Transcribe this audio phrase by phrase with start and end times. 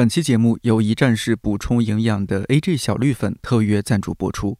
[0.00, 4.56] 本期节目由一站式补充营养的 AG 小绿粉特约赞助播出。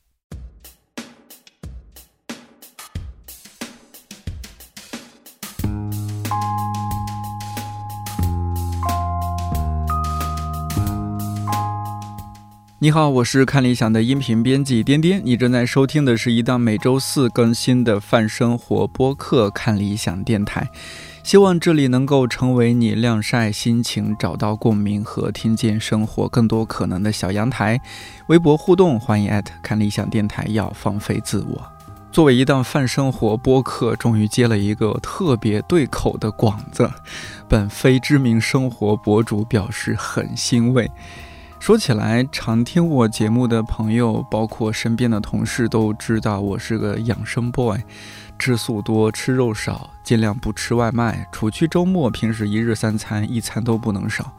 [12.82, 20.64] 你好，我是看理想的音频编辑颠颠，你正在收听的是一档每周四更新的泛生活播客《看理想电台》，
[21.30, 27.80] 希望这里能够成为你晾晒心情、找到共鸣和听见生活更多可能的小阳台。
[28.26, 31.62] 微博互动，欢迎艾特看理想电台，要放飞自我。
[32.10, 36.90] 作为一档泛生活播客，终于接了一个特别对口的广子，
[37.48, 40.90] 本非知名生活博主表示很欣慰。
[41.60, 47.78] 说起来，常听我节目的朋友，包括身边的同事，都知道我是个养生 boy，
[48.40, 51.28] 吃素多，吃肉少，尽量不吃外卖。
[51.30, 54.32] 除去周末，平时一日三餐，一餐都不能少。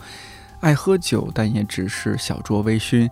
[0.60, 3.08] 爱喝酒，但也只是小酌微醺。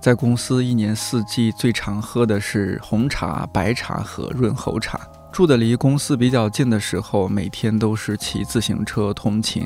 [0.00, 5.00] 在公司，一年四季最常喝的是红茶、白茶和润喉茶。
[5.30, 9.64] 住的离公司比较近的时候，每天都是骑自行车通勤，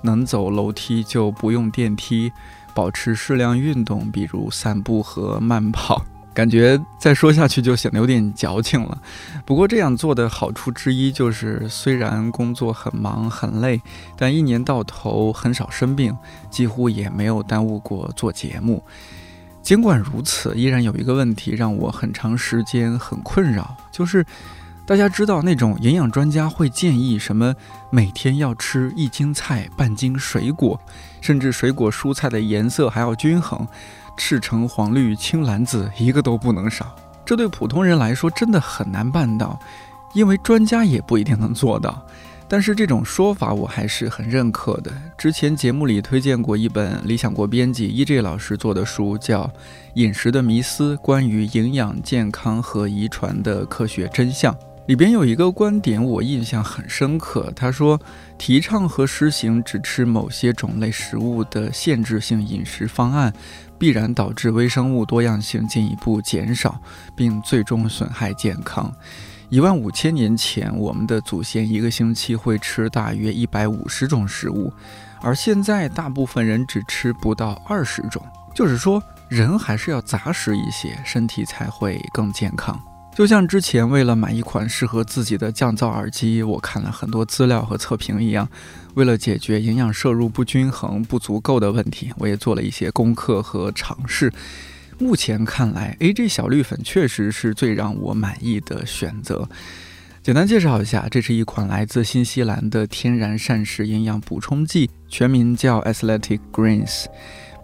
[0.00, 2.32] 能走楼梯就不用电梯。
[2.74, 6.02] 保持适量运动，比如散步和慢跑。
[6.34, 8.98] 感觉再说下去就显得有点矫情了。
[9.44, 13.80] 不过这样做的好处之一就是，虽然工作很忙很累，
[14.16, 16.16] 但一年到头很少生病，
[16.50, 18.82] 几乎也没有耽误过做节目。
[19.62, 24.24] 尽管如此，依然有一个问题让我很长时间很困扰，就是。
[24.84, 27.54] 大家知道那种营养专家会建议什么？
[27.90, 30.78] 每天要吃一斤菜、半斤水果，
[31.20, 33.66] 甚至水果蔬菜的颜色还要均衡，
[34.16, 36.94] 赤橙黄绿青蓝紫一个都不能少。
[37.24, 39.58] 这对普通人来说真的很难办到，
[40.12, 42.04] 因为专家也不一定能做到。
[42.48, 44.92] 但是这种说法我还是很认可的。
[45.16, 49.44] 之前节目里推荐过一本理想国编辑 EJ 老师做的书，叫
[49.94, 54.52] 《饮食的迷思：关于营养健康和遗传的科学真相》。
[54.86, 57.50] 里边有一个观点，我印象很深刻。
[57.54, 57.98] 他说，
[58.36, 63.32] 提倡和实行只吃某些种类食物的限制性饮食方案，
[63.82, 66.80] 必然导致微生物多样性进一步减少，
[67.16, 68.94] 并最终损害健康。
[69.48, 74.72] 一万五千年前，我们的祖先一个星期会吃大约一百五十种食物，
[75.20, 78.24] 而现在大部分人只吃不到二十种。
[78.54, 82.80] 就是说，人还是要杂食一些，身体才会更健康。
[83.14, 88.48] 就像之前为了买一款适合自己的降噪耳机，我看了很多资料和测评一样，
[88.94, 94.32] 为了解决营养摄入不均衡、不足够的问题，我也做了一些功课和尝试。
[94.98, 99.46] 目前看来，A J 小绿粉确实是最让我满意的选择。
[100.22, 107.06] 简单介绍一下，这是一款来自新西兰的天然膳食营养补充剂，全名叫 Athletic Greens。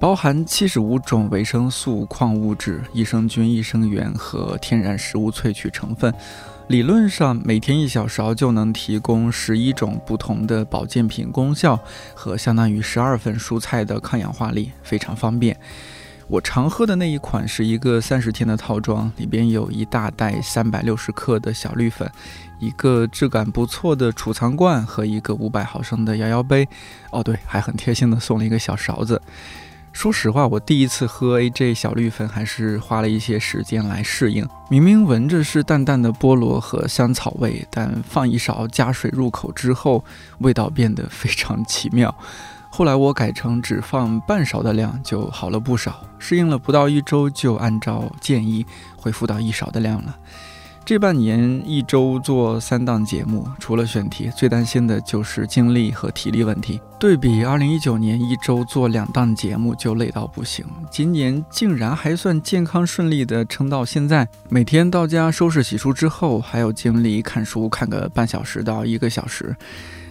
[0.01, 6.15] 包含七十五种维生素、矿物质、益生菌、益生元和天然食物萃取成分。
[6.69, 11.81] 理论上，每天一小勺就能提供十一种不同的保健品功效
[12.15, 15.59] 和相当于十二份蔬菜的抗氧化力，非常方便。
[16.29, 22.09] 我常喝的那一款是一个三十天的套装，里边有一大袋三百六十克的小绿粉，
[22.61, 26.69] 一个质感不错的储藏罐和一个五百毫升的摇摇杯。
[27.11, 29.21] 哦，对，还很贴心的送了一个小勺子。
[29.93, 34.47] 说实话，我第一次喝 AJ 小绿粉还是花了一些时间来适应。
[34.71, 40.05] 明明闻着是淡淡的菠萝和香草味，但放一勺加水入口之后，
[40.39, 42.15] 味道变得非常奇妙。
[42.71, 48.65] 后来我改成只放半勺的量就好了不少，适应了不到一周就按照建议
[48.97, 50.17] 恢复到一勺的量了。
[50.89, 56.81] 这半年一周做三档节目，除了选题，最担心的就是精力和体力问题。
[56.99, 64.27] 对比二零一九年一周做两档节目就累到不行，今年竟然还算健康顺利的撑到现在。
[64.49, 69.55] 每天到家收拾洗漱之后，还有精力看书，看个半小时到一个小时。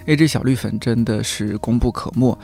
[0.05, 2.38] AJ 小绿粉真的是功不可没。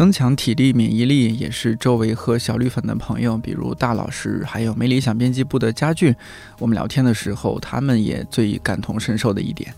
[0.00, 6.16] 增强体力免疫力也是周围喝小绿粉的朋友，比如大老师，还有没理想编辑部的家俊，
[6.58, 9.74] 我们聊天的时候，他们也最感同身受的一点。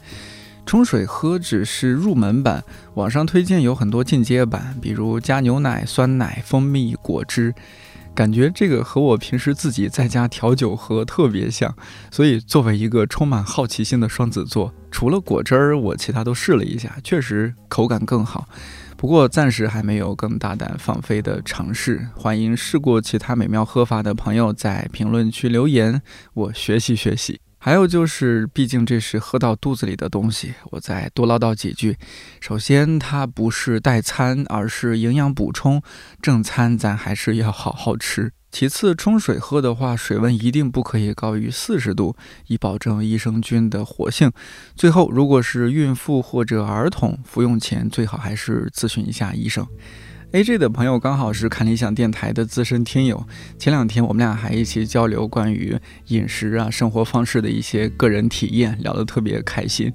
[0.64, 2.62] 冲水喝只是入门版，
[2.94, 7.52] 网上推荐有很多进阶版，比如加牛奶、酸奶、蜂蜜、果汁，
[8.14, 11.74] 感觉这个和我平时自己在家调酒喝特别像。
[12.12, 18.48] 所以作为一个充满好奇心的双子座，除了果汁儿，我其他都试了一下，确实口感更好。
[19.02, 26.00] 不过暂时还没有更大胆放飞的尝试，欢迎试过其他美妙喝法的朋友在评论区留言，
[26.34, 27.40] 我学习学习。
[27.58, 31.96] 还有就是，毕竟这是喝到肚子里的东西，我再多唠叨几句。
[32.40, 35.82] 首先，它不是代餐，而是营养补充，
[36.20, 38.32] 正餐咱还是要好好吃。
[38.52, 42.14] 其次，冲水喝的话，水温一定不可以高于四十度，
[42.48, 44.30] 以保证益生菌的活性。
[44.76, 49.66] 最后，如果是孕妇或者儿童，服用前最好还是咨询一下医生。
[50.32, 53.26] A J 的朋友刚好是看理想电台的资深听友，
[53.58, 55.76] 前两天我们俩还一起交流关于
[56.06, 59.92] 饮食啊、生活方式的一些个人体验，聊得特别开心，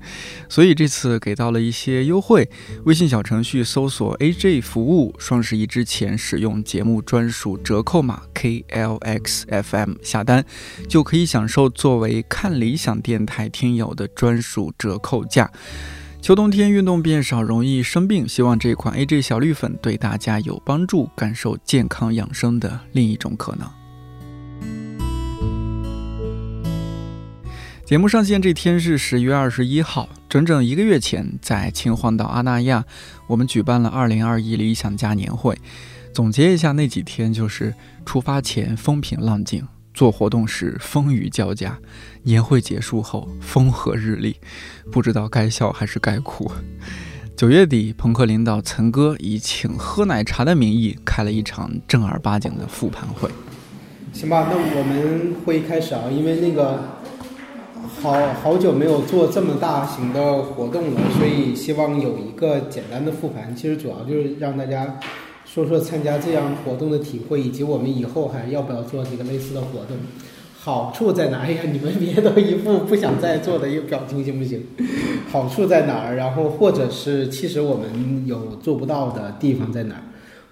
[0.48, 2.48] 所以这次给到了一些优惠。
[2.86, 10.46] 微信小程序搜索 A J 服务，双十一之前使用节目专属折扣码 K L X F M 下单，
[10.88, 15.52] 就可以享受作为看理想电台听友的专属折扣价。
[16.28, 18.28] 秋冬天运动变少，容易生病。
[18.28, 23.66] 希望这款 AJ 小绿粉对大家有帮助，感受健康养生的另一种可能。
[27.86, 32.84] 节目上线这天是十月二十一号，整整一个月前，在秦皇岛阿那亚，
[33.28, 35.58] 我们举办了二零二一理想家年会。
[36.14, 37.74] 总结一下，那几天就是
[38.06, 39.66] 出发前风平浪静。
[39.98, 41.76] 做活动时风雨交加，
[42.22, 44.36] 年会结束后风和日丽，
[44.92, 46.52] 不知道该笑还是该哭。
[47.36, 53.28] 九月底，朋克领导岑哥以请喝奶茶的名义开了一场正儿八经的复盘会。
[54.14, 57.00] 行吧，那我们会议开始啊，因为那个
[58.00, 63.56] 好好久没有做这么大型的活动了，所以希望有一个简单的复盘。
[63.56, 65.00] 其实主要就是让大家。
[65.48, 69.98] 说说参加这样活动的体会，以及我们以后还要不要做这个类似的活动？
[70.60, 71.38] 好处在哪？
[71.40, 74.62] 哎呀，你们 别都一副不想再做的一个表情，行不行？
[75.32, 76.16] 好处在哪儿？
[76.16, 80.04] 然后或者是其实我们有做不到的地方在哪儿？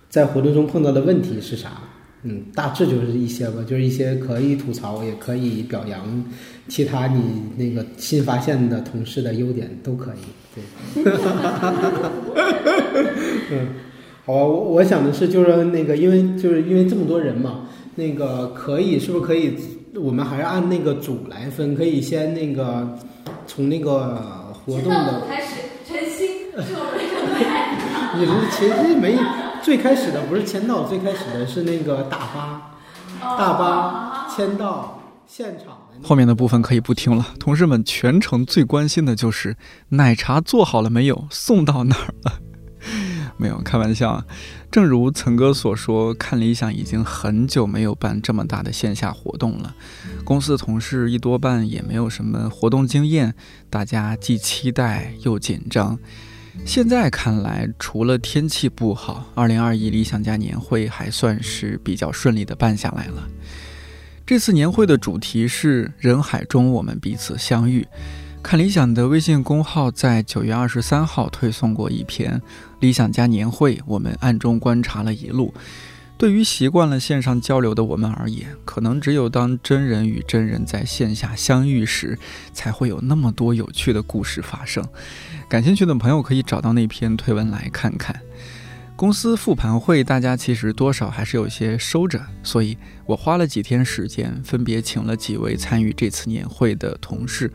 [0.09, 1.81] 在活动中碰到的问题是啥？
[2.23, 6.23] 嗯，大致就是一些吧，就是一些可以吐槽，也可以表扬
[6.69, 7.21] 其他你
[7.57, 10.17] 那个新发现的同事的优点都可以。
[10.55, 10.63] 对。
[13.51, 13.67] 嗯。
[14.25, 19.55] 好，我我想的是，就是那个，因为就是因为这么多人嘛，那个可以是不是可以？
[19.95, 22.97] 我们还是按那个组来分，可以先那个
[23.47, 29.17] 从那个活动的开始，陈曦是我们的你是其实没
[29.61, 32.75] 最开始的不是签到，最开始的是那个大巴，
[33.37, 35.77] 大巴签到现场。
[36.03, 37.27] 后面的部分可以不听了。
[37.39, 39.55] 同事们全程最关心的就是
[39.89, 42.33] 奶茶做好了没有，送到哪儿了。
[43.37, 44.23] 没有开玩笑，
[44.71, 49.75] 正如岑哥所说，看理想已经很久没有办这么大的线下活动了。
[50.23, 53.35] 公司的同事一多半也没有什么活动经验，
[53.69, 55.99] 大家既期待又紧张。
[56.65, 63.27] 现在看来，除了天气不好，二零二一理想家年会还算是比较顺利的办下来了。
[64.25, 67.85] 这次年会的主题是人海中我们彼此相遇。
[68.45, 72.39] 看理想的微信公号在九月二十三号推送过一篇
[72.79, 75.51] 《理想家年会》，我们暗中观察了一路。
[76.15, 82.19] 对于习惯了线上交流的我们而言，可能只有当真人与真人在线下相遇时，
[82.53, 84.87] 才会有那么多有趣的故事发生。
[85.49, 88.15] 感兴趣的朋友可以找到那篇推文来看看。
[88.95, 92.77] 公司复盘会，大家其实多少还是有些收着，所以
[93.07, 97.51] 我花了几天时间，分别请了几位参与这次年会的同事。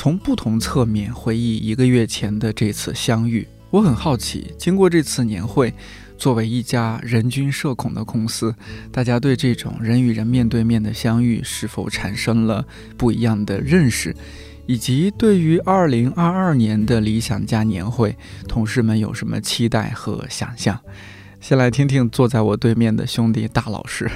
[0.00, 5.74] 从不同侧面回忆一个月前的这次相遇，我很好奇，经过这次年会，
[6.16, 8.54] 作为一家人均社恐的公司，
[8.90, 14.16] 大家对这种人与人面对面的相遇是否产生了不一样的认识，
[14.64, 18.16] 以及对于二零二二年的理想家年会，
[18.48, 20.80] 同事们有什么期待和想象？
[21.42, 24.10] 先来听听坐在我对面的兄弟大老师，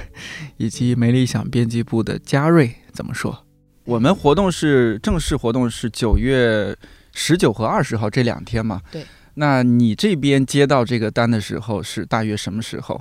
[0.57, 3.44] 以及没理想编辑部的嘉瑞怎么说。
[3.85, 6.75] 我们活动是正式活动是九月
[7.13, 8.81] 十九和二十号这两天嘛？
[8.91, 9.05] 对。
[9.35, 13.01] 那你这边接到这个单的时候是大约什么时候？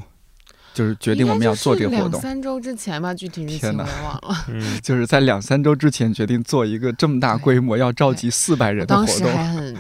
[0.74, 2.14] 就是决定我们要做这个活动。
[2.14, 4.46] 两三周之前吧，具体日期我忘了。
[4.48, 9.20] 嗯， 就是在两三周之前决定做一个这么大规模要召集四百人的活动。
[9.20, 9.76] 当时还很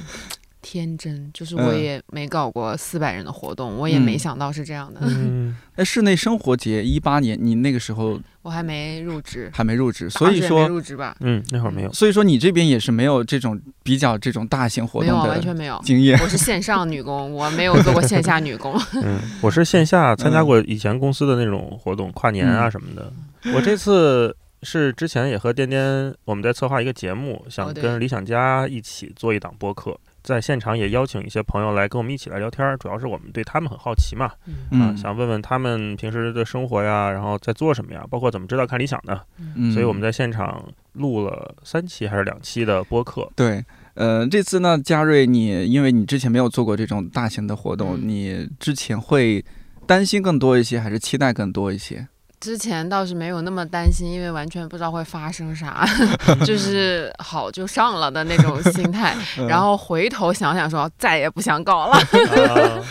[0.63, 5.01] 天真，就是我也没搞过四百人的活动，我也没想到是这样的。
[5.03, 5.55] 嗯。
[5.75, 8.19] 哎，室内生活节一八年，你那个时候。
[8.43, 16.19] 我还没入职，还没入职，所以说入职吧，嗯，那会儿没有，所以说你这边也是没有这种比较这种大型活动的，完全没有经验。
[16.19, 18.77] 我是线上女工，我没有做过线下女工。
[18.95, 23.13] 嗯， 我是线下参加过以前公司的那种活动，跨年啊什么的。
[23.53, 29.97] 我这次是之前也和颠颠我们在策划一个节目，想跟理想家一起做一档播客。
[30.23, 34.31] 在现场也邀请一些朋友来跟我们一起来聊天儿，主要是我们对他们很好奇嘛，
[34.71, 39.21] 嗯想问问他们平时的生活呀，然后在做什么呀，包括怎么知道看理想的，
[39.55, 40.63] 嗯所以我们在现场
[40.93, 43.29] 录了三期还是两期的播客。
[43.35, 43.63] 对。
[43.95, 49.45] 呃，这次呢，嘉瑞你，因为你之前没有做过这种大型的活动，嗯你之前会
[49.85, 52.07] 担心更多一些，还是期待更多一些？
[52.43, 55.87] 之前倒是没有那么担心，因为完全不知道会发生啥，
[56.45, 59.15] 就是 好就上了的那种心态。
[59.39, 61.93] 嗯然后回头想想说，再也不想搞了。
[61.93, 62.83] 啊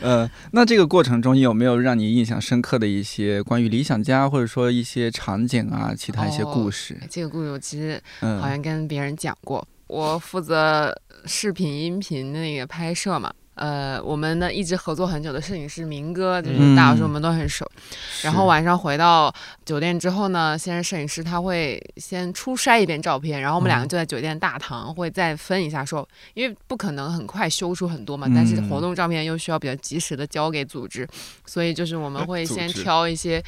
[0.00, 6.98] 呃，那这个过程中有没有让你印象深刻的一些关于理想家，或者说一些场景啊，其他一些故事？
[7.10, 10.94] 这个故事我其实嗯，好像跟别人讲过，我负责
[11.26, 13.30] 视频、音频那个拍摄嘛。
[13.58, 17.68] 呃，我们呢一直合作很久的摄影师明哥，就是嗯大老师我们都很熟。
[18.22, 19.32] 然后晚上回到
[19.64, 31.06] 酒店之后呢，先是摄影师他会先初筛一遍照片，然后我们两个嗯就在酒店大堂会再分一下说，因为不可能很快修出很多嘛，但是嗯活动照片又需要比较及时的交给组织，
[31.44, 33.42] 所以就是我们会先挑一些。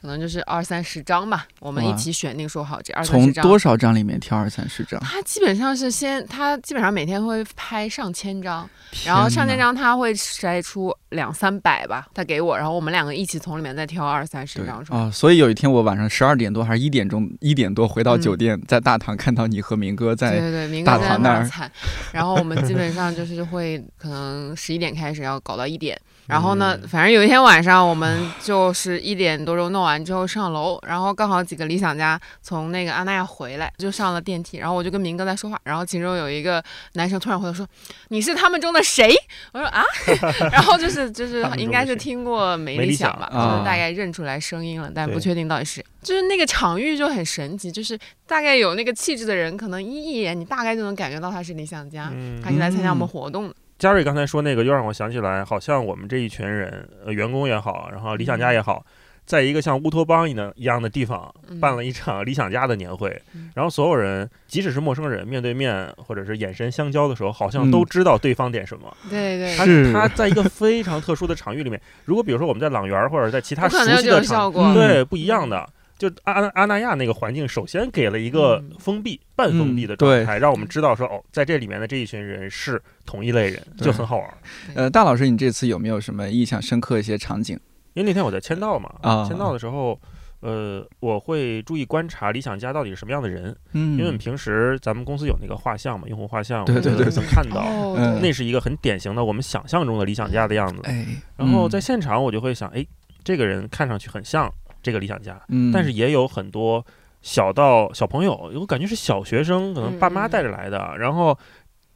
[0.00, 3.42] 可能就是二三十张吧，我们一起选定说好这二三从十张。
[3.42, 5.00] 多少张里面挑二三十张？
[5.00, 8.70] 他基本上是先，他基本上每天会拍上千张，
[9.04, 15.00] 然后上千张他会筛出两三百吧，他给我，然后我们两个一起从里面再挑二三十张出来。
[15.00, 21.70] 啊，所以有一天我晚上十二点多还是一点钟一点多回到嗯酒店，在大堂看到你和明哥在对对对，明哥在那儿
[22.12, 37.66] 然后我们基本上就是会可能十一点开始要搞到一点，然后呢，嗯反正有一天晚上我们就是一点多钟弄完之后上楼， 然后刚好几个理想家从那个阿那亚回来，就上了电梯，然后我就跟明哥在说话，然后其中有一个男生突然回头说
[38.08, 39.14] ：“你是他们中的谁？”
[39.52, 39.82] 我说啊，
[40.52, 45.82] 然后就是就是应该是听过没没理想吧，啊就是大概认出来声音了，但不确定到底是。
[46.02, 53.54] 就是那个场域就很神奇，就是大概有那个气质的人，可能一眼你大概就能感觉到他是理想家，嗯他是来参加我们嗯活动的。
[53.78, 58.84] 嘉瑞刚才说那个，又让我想起来，好像我们这一群人，呃，员工也好，然后理想家也好，
[59.24, 68.92] 在一个像乌托邦一样一样的地方嗯办了一场理想家的年会嗯，然后所有人，即使是陌生人，面对面或者是眼神相交的时候，好像嗯都知道对方点什么。
[69.08, 69.92] 对对，他是。
[69.92, 75.64] 他在一个非常特殊的场域里面，如果比如说我们在朗园或者在其他熟悉的场，对，不一样的。
[75.98, 78.76] 就阿阿阿那亚那个环境，首先给了一个嗯。
[78.78, 84.34] 封闭、半封闭的状态，让我们知道说，哦，在这里面的这一群人是同一类人，就很好玩。
[84.74, 87.58] 呃，大老师，你这次有没有什么印象深刻一些场景？
[87.94, 89.26] 因为那天我在签到嘛，啊。
[89.28, 90.00] 签到的时候，
[90.40, 100.80] 呃，我会注意观察理想家到底是什么样的人，嗯，因为我们平时咱们公司有那个画像嘛，用户画像，对对对我们能看到，那是一个很典型的我们想象中的理想家的样子。
[100.84, 101.04] 哎，
[101.36, 101.68] 然后嗯。
[101.68, 102.86] 在现场，我就会想，哎，
[103.24, 104.48] 这个人看上去很像
[104.82, 106.84] 这个理想家，嗯，但是也有很多
[107.22, 111.36] 小到小朋友，我感觉是小学生，可能爸妈嗯带着来的，然后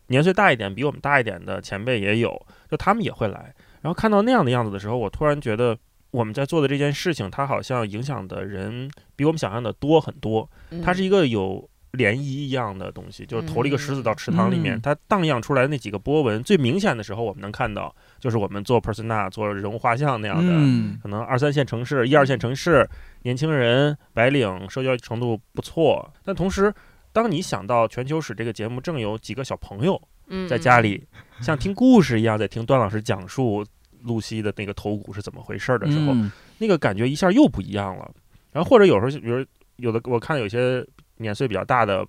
[0.08, 3.54] 年岁大一点、比我们大一点的前辈也有，就他们也会来。
[3.80, 5.76] 然后看到那样的样子的时候，我突然觉得
[6.10, 10.48] 我们在做的这件事情，它好像影响的人比我们想象的多很多。
[10.70, 20.52] 嗯它是一个有涟漪一样的东西，就是投了一个石子到池塘里面，嗯它荡漾出来的那几个波纹，最明显的时候我们能看到，就是我们做 persona 做人物画像那样的。
[20.54, 22.88] 嗯可能二三线城市、一二线城市，
[23.22, 26.10] 年轻人、白领，社交程度不错。
[26.24, 26.72] 但同时，
[27.12, 31.06] 当你想到全球史这个节目正有几个小朋友嗯在家里，
[31.42, 33.62] 像听故事一样在听段老师讲述
[34.04, 38.10] 露西的那个头骨是怎么回事儿的时候，嗯那个感觉一下又不一样了。
[38.50, 39.44] 然后或者有时候，比如
[39.76, 40.82] 有的我看有些
[41.22, 42.04] 年岁比较大的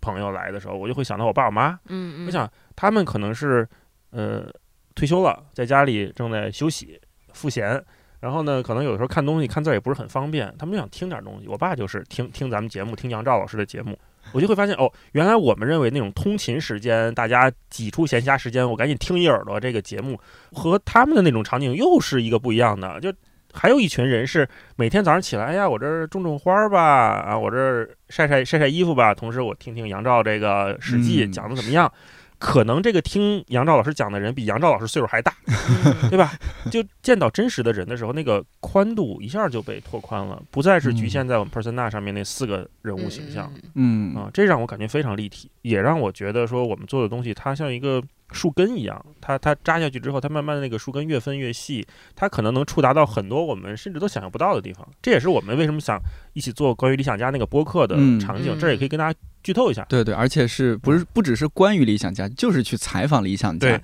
[0.00, 3.66] 朋友来的时候，我就会想到我爸我妈，嗯嗯，我想他们可能是
[4.10, 4.46] 呃
[4.94, 7.00] 退休了，在家里正在休息
[7.32, 7.82] 赋闲，
[8.20, 11.48] 然后呢，可能有的时候看东西看字儿也不是很方便，他们就想听点东西。
[11.48, 13.98] 我爸就是听听咱们节目，听杨照老师的节目，
[14.32, 20.18] 我就会发现哦，原来我们认为那种通勤时间，大家挤出闲暇时间，我赶紧听一耳朵这个节目，
[20.52, 23.00] 和他们的那种场景又是一个不一样的。
[23.00, 23.12] 就
[23.52, 31.92] 还有一群人是每天早上起来，哎呀，我这儿种种花吧，啊，我这儿晒晒晒晒衣服吧，同时我听听杨照这个《史记》嗯讲的怎么样。
[32.42, 36.32] 可能这个听杨照老师讲的人比杨照老师岁数还大，嗯对吧？
[36.72, 43.48] 就见到真实的人的时候，那个宽度一下就被拓宽了，不再是局限在我们 persona 上面那四个人物形象。
[43.76, 54.84] 嗯啊，这让我感觉非常立体，也让我觉得说我们做的东西它像一个树根一样，它它扎下去之后，它慢慢的那个树根越分越细，它可能能触达到很多我们甚至都想象不到的地方。
[55.00, 55.96] 这也是我们为什么想
[56.32, 59.84] 一起做关于理想家那个播客的嗯场景，嗯这也可以跟大家剧透一下。
[59.88, 63.80] 对对，而且是不是不只是关于理想家，就是去采访理想家对。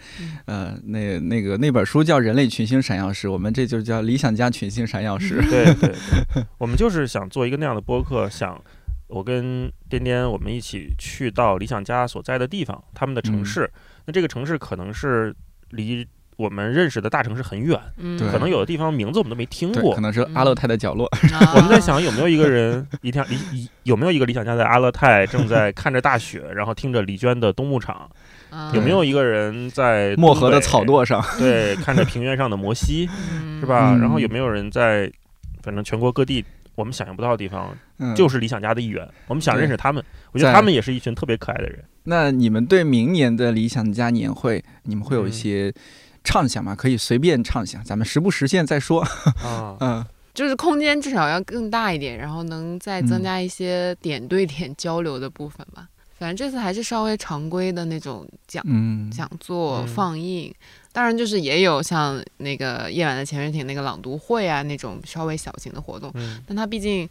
[0.47, 5.41] 呃，那那个那本书叫《人类群星闪耀时》，我们这就叫理想家群星闪耀时。
[5.49, 5.95] 对对
[6.35, 8.61] 对，我们就是想做一个那样的播客，想
[9.09, 13.71] 我跟颠颠我们一起去到理想家所在的地方，他们的城嗯市。
[14.07, 15.35] 那这个城市可能是
[15.71, 16.07] 离
[16.39, 20.01] 我们认识的大城市很远，嗯，可能有的地方名字我们都没听，过可。
[20.01, 21.05] 能是阿勒泰的角落。
[21.33, 28.09] 啊 我们在想有没有一个人，一天理理有没有一个理想家在阿勒泰正在看着大雪， 然后听着李娟的《冬牧场》？
[28.57, 33.91] 啊有没有一个人在漠河的草垛上， 对，看着平原上的摩西，嗯是吧？
[33.95, 35.11] 嗯然后有没有人在，
[35.65, 36.45] 反正全国各地
[36.77, 39.07] 我们想象不到的地方，嗯，就是理想家的一员。
[39.27, 41.83] 我们想认识他们，我觉得他们也是一群特别可爱的人。
[42.05, 45.75] 那你们对明年的理想家年会，你们会有一嗯些
[46.25, 46.75] 畅想嘛？
[46.75, 49.03] 可以随便畅想，咱们实不实现再说。
[49.43, 55.89] 啊， 嗯，就是空间至少要更大一点，然后能再增嗯加一些点对点交流的部分吧。
[56.19, 60.53] 反正这次还是稍微常规的那种讲嗯，讲座嗯放映，
[60.93, 67.09] 当然就是也有像那个夜晚的潜水艇那个朗读会啊那种稍微小型的活动，嗯但它毕竟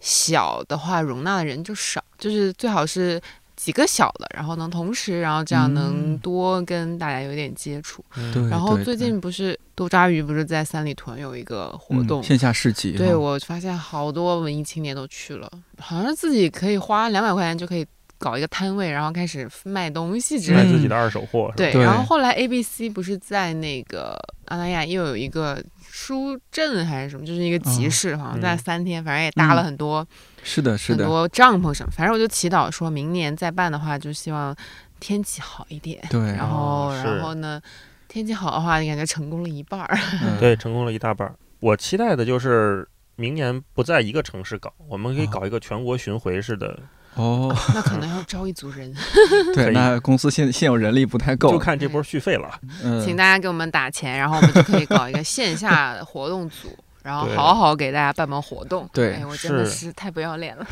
[0.00, 3.20] 小的话容纳的人就少，就是最好是
[3.60, 8.02] 几个小的，然后能同时，然后这样能嗯多跟大家有点接触。
[8.16, 8.48] 嗯。
[8.48, 15.46] 然后最近不是多抓鱼不是在三里屯有一个活动，嗯线下市集，对哈我发现好多文艺青年都去了，
[15.78, 17.86] 好像自己可以花两百块钱就可以
[18.16, 20.64] 搞一个摊位，然后开始卖东西之类的。
[20.64, 30.06] 卖自己的二手货，对，对然后后来 A B C 不是在那个阿那亚又有一个书镇还是什么，就是一个集哦市，好像在嗯三天，反正也搭了嗯很多、
[30.42, 34.54] 是的，是的，很多帐篷什么，反正我就祈祷说明年再办的话，就希望
[35.00, 37.60] 天气好一点，对，然后、然后呢，
[38.06, 39.98] 天气好的话，你感觉成功了一半儿。
[40.22, 40.38] 嗯。
[40.40, 41.34] 对，成功了一大半儿。
[41.58, 45.30] 我期待的就是明年不在一个城市搞，我们可以哦。
[45.32, 46.78] 搞一个全国巡回式的，
[47.14, 48.94] 哦， 那可能要招一组人，
[49.54, 52.48] 对，那公司现现有人力不太够，就看这波续费了。
[52.84, 56.68] 嗯，请大家给我们打钱，然后我们就可以搞一个线下活动组，
[57.02, 58.88] 然后好好给大家办办活动。
[58.92, 59.86] 对哎，我真的是。
[59.86, 60.66] 是太不要脸了。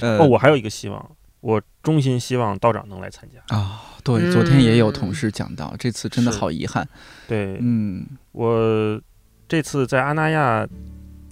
[0.00, 3.54] 呃 哦，我还有一个希望，我衷心希望道长能来参加。
[3.56, 6.88] 啊，对，昨天也有嗯同事讲到，这次真的好遗憾，
[7.28, 7.58] 对。
[7.60, 9.00] 嗯，我
[9.46, 10.66] 这次在阿那亚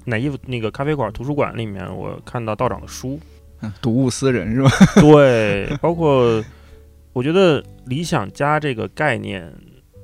[0.05, 3.36] 哪衣服那个咖啡馆图书馆里面，我看到道长的书，嗯
[3.83, 4.71] 睹物思人是吧？
[5.01, 6.43] 对，包括
[7.13, 9.53] 我觉得理想家这个概念，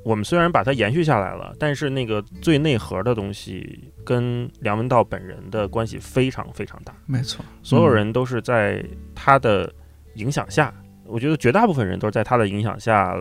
[0.04, 9.72] 我们虽然把它延续下来了，但是那个最内核的东西跟梁文道本人的关系非常非常大，没错，所有人都是在他的
[10.14, 10.72] 影响下，
[11.06, 13.14] 我觉得绝大部分人都是在他的影响下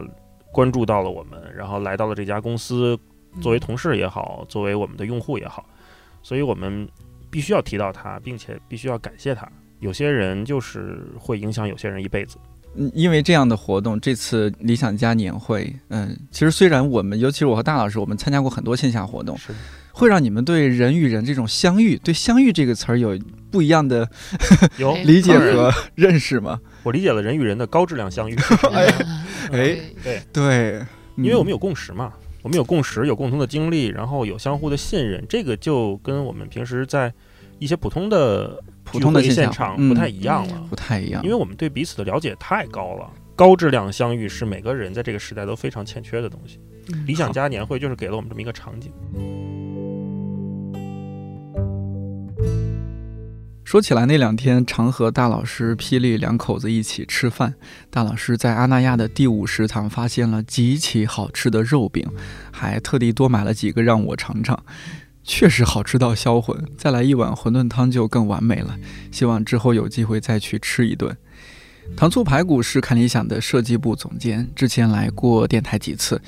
[0.51, 2.97] 关注到了我们，然后来到了这家公司，
[3.41, 5.65] 作为同事也好，作为我们的用户也好，
[6.23, 6.88] 所以我们
[7.30, 9.49] 必须要提到他，并且必须要感谢他。
[9.82, 12.38] 有些人就是会影响有些人一辈子。
[12.76, 19.52] 嗯，因为这样的活动，这次理想家年会，嗯，其实虽然我们，尤其是我和大老师，我们参加过很多线下活动，是，
[19.91, 23.20] 会让你们对人与人这种相遇，对相遇这个词儿有
[23.52, 24.10] 不一样的
[24.80, 24.94] 有。
[24.94, 26.58] 哎理解和认识吗？
[26.84, 28.36] 我理解了人与人的高质量相遇。
[28.72, 28.86] 哎。
[29.52, 29.78] 哎。
[30.02, 30.22] 对。
[30.32, 30.80] 对，
[31.17, 31.26] 嗯。
[31.26, 37.13] 因为我们有共识嘛，我们有共识，有共同的经历，然后有相互的信任，这个就跟我们平时在
[37.60, 43.10] 一些普通的普通的现场不太一样了，不太一样，因为我们对彼此的了解太高了。
[43.36, 46.60] 高质量相遇是每个人在这个时代都非常欠缺的东西。
[46.91, 48.91] 嗯理想家年会就是给了我们这么一个场景。
[53.63, 57.54] 说起来，那两天常和大老师、霹雳两口子一起吃饭。
[57.89, 62.06] 大老师在阿那亚的第五食堂发现了极其好吃的肉饼，
[62.51, 64.62] 还特地多买了几个让我尝尝，
[65.32, 66.62] 确实好吃到销魂。
[66.78, 68.78] 再来一碗馄饨汤就更完美了，
[69.13, 71.15] 希望之后有机会再去吃一顿。
[71.96, 76.22] 糖醋排骨是看理想的设计部总监，之前来过电台几次。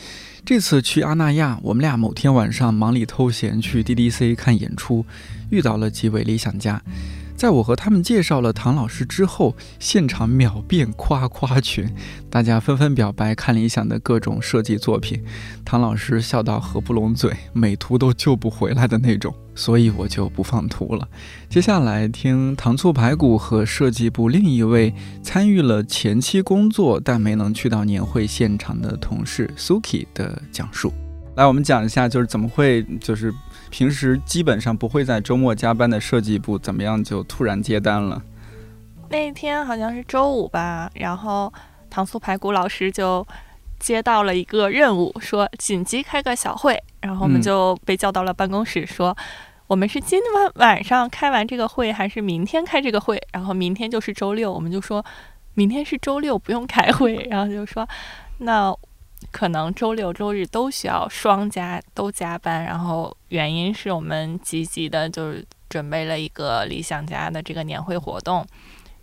[0.45, 5.05] 这次去阿那亚，我们俩某天晚上忙里偷闲去 DDC 看演出，
[5.51, 6.81] 遇到了几位理想家。
[7.35, 11.85] 在我和他们介绍了唐老师之后，现场秒变夸夸群，
[12.29, 15.21] 大家纷纷表白看理想的各种设计作品。
[15.65, 21.05] 唐老师笑到合不拢嘴，美图都救不回来的那种，所以我就不放图了。
[21.49, 30.93] 接下来听糖醋排骨和设计部另一位参与了前期工作但没能去到年会现场的同事 Suki 的讲述。
[31.35, 33.33] 来，我们讲一下，就是怎么会，就是
[33.73, 38.21] 平时基本上不会在周末加班的设计部，怎么样就突然接单了？
[39.09, 41.51] 那天好像是周五吧，然后
[41.89, 43.25] 糖醋排骨老师就
[43.79, 49.17] 接到了一个任务，说紧急开个小会，然后我们嗯就被叫到了办公室，说
[49.65, 53.19] 我们是今晚晚上开完这个会，还是明天开这个会？
[53.31, 55.03] 然后明天就是周六，我们就说
[55.55, 57.89] 明天是周六，不用开会，然后就说
[58.37, 58.71] 那。
[59.33, 68.45] 可能周六周日都需要双加都加班，然后原因是我们积极的就是准备了一个理想家的这个年会活动，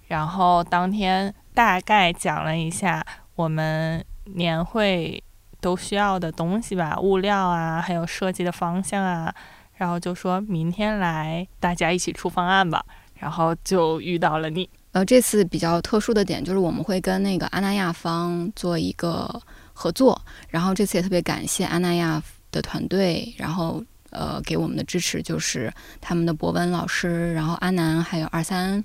[0.07, 4.03] 然后当天大概讲了一下我们
[4.37, 5.21] 年会
[5.61, 9.35] 都需要的东西吧，物料啊，还有设计的方向啊，
[9.75, 14.71] 然后就说明天来大家一起出方案吧，然后就遇到了你。
[14.93, 19.41] 呃，这次比较特殊的点就是我们会跟那个阿那亚方做一个
[19.81, 28.85] 合作，然后这次也特别感谢阿那亚的团队，然后呃给我们的支持就是他们的博文老师，然后阿南还有二三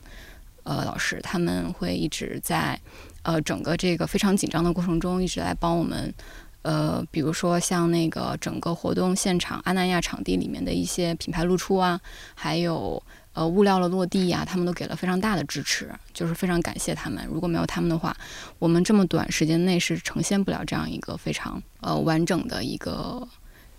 [0.63, 2.79] 呃老师，他们会一直在
[3.23, 6.13] 呃整个这个非常紧张的过程中一直来帮我们。
[6.61, 11.99] 呃，比如说像那个整个活动现场阿那亚场地里面的一些品牌露出啊，
[12.33, 13.03] 还有。
[13.35, 17.21] 呃，物料的落地呀，他们都给了非常大的支持，就是非常感谢他们。
[17.29, 18.15] 如果没有他们的话，
[18.57, 23.27] 我们这么短时间内是呈现不了这样一个非常呃完整的一个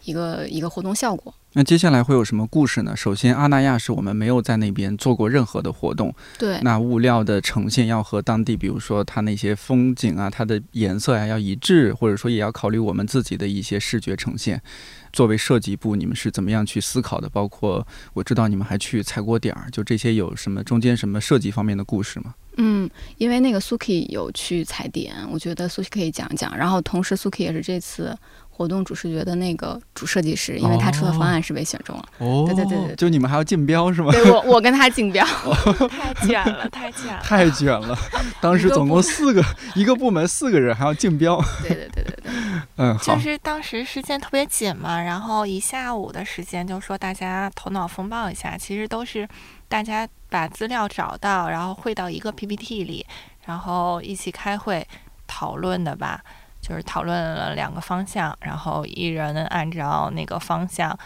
[0.05, 1.35] 一个一个活动效果。
[1.55, 2.95] 那接下来会有什么故事呢？
[2.95, 14.61] 首先，阿那亚是我们没有在那边做过任何的活动，对，那物料的呈现要和当地，比如说它那些风景啊，它的颜色呀要一致，或者说也要考虑我们自己的一些视觉呈现。
[15.17, 17.27] 作为设计部，你们是怎么样去思考的？
[17.27, 22.35] 包括我知道你们还去踩过点儿，就这些有什么中间什么设计方面的故事吗？
[22.59, 26.55] 嗯，因为那个 Suki 有去踩点，我觉得 Suki 可以讲讲。
[26.55, 28.15] 然后同时 Suki 也是这次。
[28.57, 32.05] 活动主视觉的那个主设计师，因为他出的方案是被选中了。
[32.17, 34.11] 哦，对对对对，就你们还要竞标是吗？
[34.11, 35.23] 对我，我跟他竞标，
[35.91, 37.95] 太卷了，太卷了，太卷了。
[38.41, 41.39] 当时总共四个，一个部门四个人还要竞标。
[41.61, 42.33] 对对对对对，
[42.77, 43.15] 嗯，好。
[43.15, 49.29] 就是当时时间特别紧嘛，然后一下午的时间就说大家头脑风暴一下，其实都是
[49.69, 53.05] 大家把资料找到，然后汇到一个 PPT 里，
[53.45, 54.87] 然后一起开会
[55.27, 56.23] 讨论的吧。
[56.67, 60.99] 就是讨论了两个方向，然后一人按照那个方向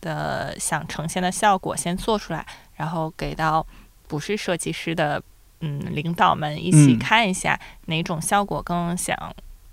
[0.00, 3.64] 的想呈现的效果先做出来，然后给到
[4.08, 5.22] 不是设计师的
[5.60, 7.56] 嗯领导们一起看一下
[7.86, 9.16] 哪种效果更想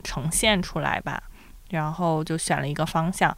[0.04, 1.24] 呈现出来吧，
[1.72, 3.36] 然后就选了一个方向。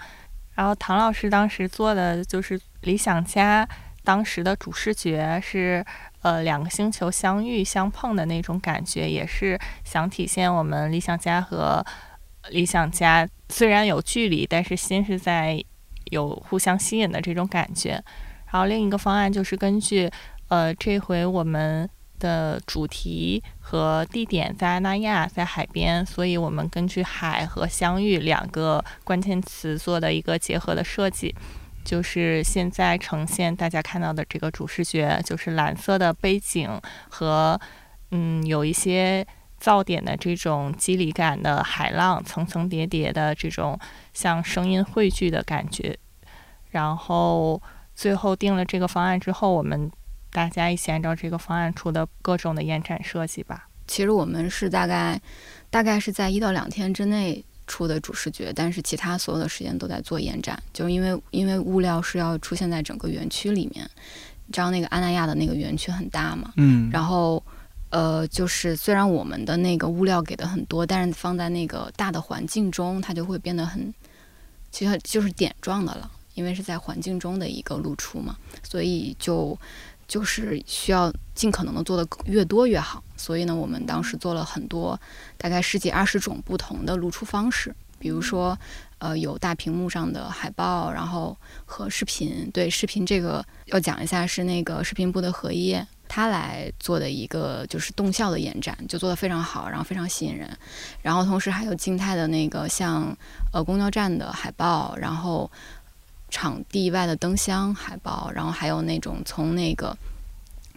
[0.56, 3.66] 然后唐老师当时做的就是理想家，
[4.04, 5.86] 当时的主视觉是。
[6.22, 11.86] 呃，两个星球相遇相碰的那种感觉，也是想体现我们理想家和
[12.50, 15.64] 理想家虽然有距离，但是心是在
[16.06, 18.04] 有互相吸引的这种感觉。
[18.52, 20.10] 然后另一个方案就是根据
[20.48, 31.36] 呃这回我们的主题和地点在阿那亚，在海边，所以我们根据海和相遇两个关键词做的一个结合的设计。
[31.88, 36.70] 就是现在呈现大家看到的这个主视觉，就是蓝色的背景
[37.08, 37.58] 和
[38.12, 39.26] 嗯有一些
[39.58, 43.80] 噪点的这种肌理感的海浪，层层叠叠的这种
[44.14, 45.98] 像声音汇聚的感觉。
[46.72, 47.62] 然后
[47.96, 49.90] 最后定了这个方案之后，我们
[50.34, 53.70] 大家一起按照这个方案出的各种的延展设计吧。
[53.88, 55.18] 其实我们是大概
[55.70, 57.46] 大概是在一到两天之内。
[57.68, 63.88] 出的主视觉，但是其他所有的时间都在做延展，就因为因为物料是要出现在整个园区里面，
[64.46, 67.44] 你知道那个阿那亚的那个园区很大嘛，嗯，然后
[67.90, 73.94] 呃，就是虽然我们的那个物料给的很多，但是放在那个大的环境中，它就会变得很，
[74.72, 79.58] 其实就是点状的了，因为是在环境中的一个露出嘛，所以就。
[80.08, 85.00] 就是需要尽可能的做的越多越好，所以呢，我们当时做了很多，
[85.38, 88.58] 大概十几二十种不同的露出方式，比如说，
[89.00, 92.50] 呃，有大屏幕上的海报，然后和视频。
[92.54, 100.50] 对，视频这个要讲一下，是那个视频部的荷叶他来做的一个就是动效的延展，就做得非常好，然后非常吸引人。
[101.02, 103.16] 然后同时还有静态的那个像
[103.52, 105.52] 呃公交站的海报，然后。
[106.30, 109.98] 场地外的灯箱海报，然后还有那种从那个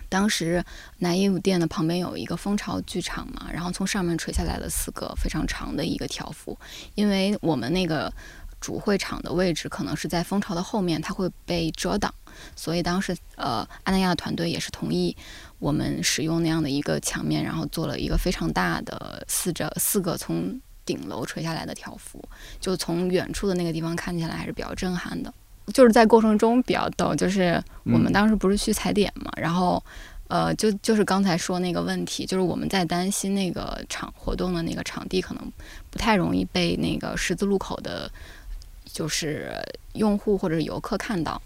[0.08, 0.64] 当时
[0.98, 6.58] 南一五店的旁边有一个蜂巢剧场嘛，然后从上面垂下来了四个非常长的一个条幅，
[6.94, 8.12] 因为我们那个
[8.60, 12.12] 主会场的位置可能是在蜂巢的后面，它会被遮挡，
[12.54, 15.16] 所以当时呃安那亚团队也是同意
[15.58, 22.22] 我们使用那样的一个墙面，然后做了一个非常大的四着四个从顶楼垂下来的条幅，
[22.58, 25.32] 就从远处的那个地方看起来还是比较震撼的。
[25.70, 29.82] 就是在过程中比较逗，就是我们当时不是去踩点嘛，然后，
[30.28, 35.52] 呃，就就是刚才说那个问题，就是我们在担心那个场活动的那个场地可能
[35.90, 38.10] 不太容易被那个十字路口的，
[38.84, 39.52] 就是
[39.94, 41.40] 用户或者游客看到，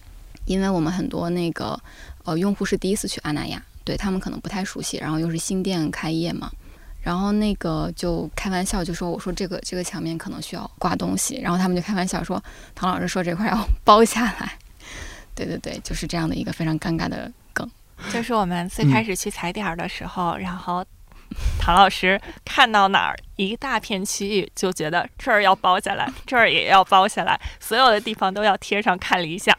[0.44, 1.80] 因为我们很多那个
[2.24, 6.50] 呃用户是第一次去阿那亚，对他们可能不太熟悉，然后又是新店开业嘛。
[7.05, 12.43] 然后那个就开玩笑就说：“我说这个这个墙面可能需要挂东西。”然后他们就开玩笑说
[12.75, 14.59] ：“唐老师说这块要包下来。
[15.37, 17.71] ”对对对，就是这样的一个非常尴尬的梗。
[18.11, 20.83] 就是我们最开始去踩点儿的时候，然后
[21.61, 29.55] 唐老师看到哪儿一大片区域，就觉得这儿要包下来，这儿也要包下来，所有的地方都要贴上看理想，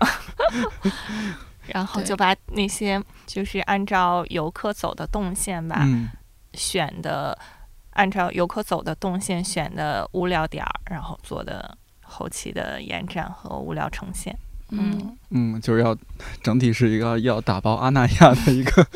[1.68, 6.10] 然后就把那些就是按照游客走的动线吧，嗯
[6.56, 7.38] 选的
[7.92, 14.38] 按照游客走的动线选的物料点儿，然后做的后期的延展和物料呈现。
[14.72, 15.96] 嗯，嗯，就是要
[16.42, 18.88] 整体是一个要打包阿那亚的一个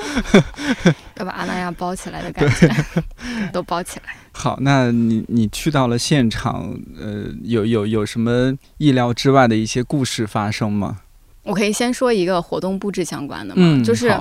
[1.17, 2.67] 要把阿那亚包起来的 感觉，
[3.53, 4.15] 都包起来。
[4.31, 4.57] 好。
[4.61, 11.01] 那你你去到了现场，呃，有有有什么意料之外的一些故事发生吗？
[11.49, 14.15] 我可以先说一个活动布置相关的嘛，嗯，就是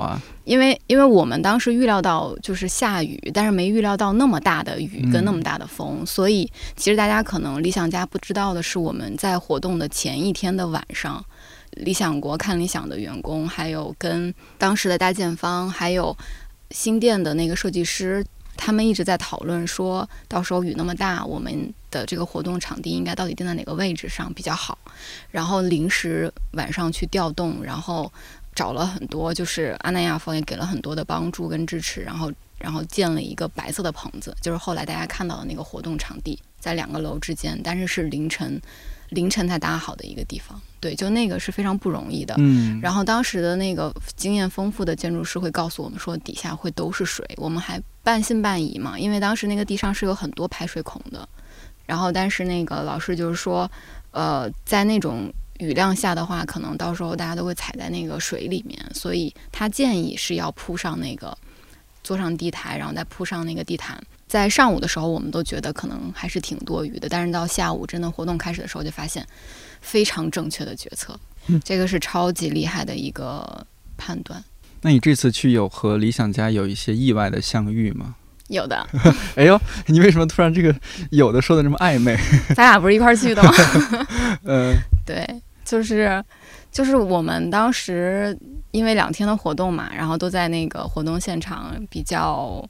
[0.45, 11.23] 因为因为我们当时预料到就是下雨，但是没预料到那么大的雨跟那么大的风，所以其实大家可能理想家不知道的是，我们在活动的前一天的晚上，
[11.73, 16.17] 理想国看理想的员工，还有跟当时的搭建方，还有
[16.71, 18.25] 新店的那个设计师。
[18.61, 24.77] 他们一直在讨论说，到时候雨那么大，我们的这个活动场地应该到底定在哪个位置上比较好？
[25.31, 28.11] 然后临时晚上去调动，然后
[28.53, 38.61] 找了很多，就是阿那亚方也给了很多的帮助跟支持，然后然后建了一个白色的棚子，就是后来大家看到的那个活动场地，在两个楼之间，但是是凌晨
[39.09, 40.59] 凌晨才搭好的一个地方。
[40.81, 42.35] 对，就那个是非常不容易的。
[42.37, 51.27] 嗯，然后当时的那个经验丰富的建筑师会告诉我们说，底下会都是水，我们还半信半疑嘛，因为当时那个地上是有很多排水孔的。
[51.89, 53.69] 然后，但是那个老师就是说，
[54.11, 61.35] 呃，在那种雨量下的话，可能到时候大家都会踩在那个水里面，所以他建议是要铺上那个
[62.03, 63.99] 坐上地台，然后再铺上那个地毯。
[64.27, 69.25] 在上午的时候，我们都觉得可能还是挺多余的，但是到下午真的活动开始的时候，就发现
[69.81, 73.65] 非常正确的决策，嗯这个是超级厉害的一个
[73.97, 74.43] 判断。
[74.81, 78.13] 那你这次去有和理想家有一些意外的相遇吗？
[78.49, 78.85] 有的，
[79.37, 80.75] 哎呦，你为什么突然这个
[81.11, 82.17] 有的说的这么暧昧？
[82.55, 83.51] 咱俩不是一块儿去的吗？
[84.43, 85.23] 呃， 对，
[85.63, 86.23] 就是
[86.71, 88.35] 就是我们当时
[88.71, 92.67] 因为两天的活动嘛，然后都在那个活动现场比较，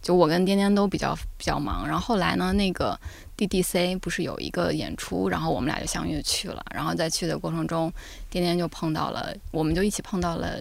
[0.00, 1.84] 就我跟颠颠都比较比较忙。
[1.84, 2.96] 然后后来呢，那个
[3.36, 6.64] DDC 不是有一个演出，然后我们俩就相约去了。
[6.72, 7.92] 然后在去的过程中，
[8.30, 10.58] 颠颠就碰到了，我们就一起碰到了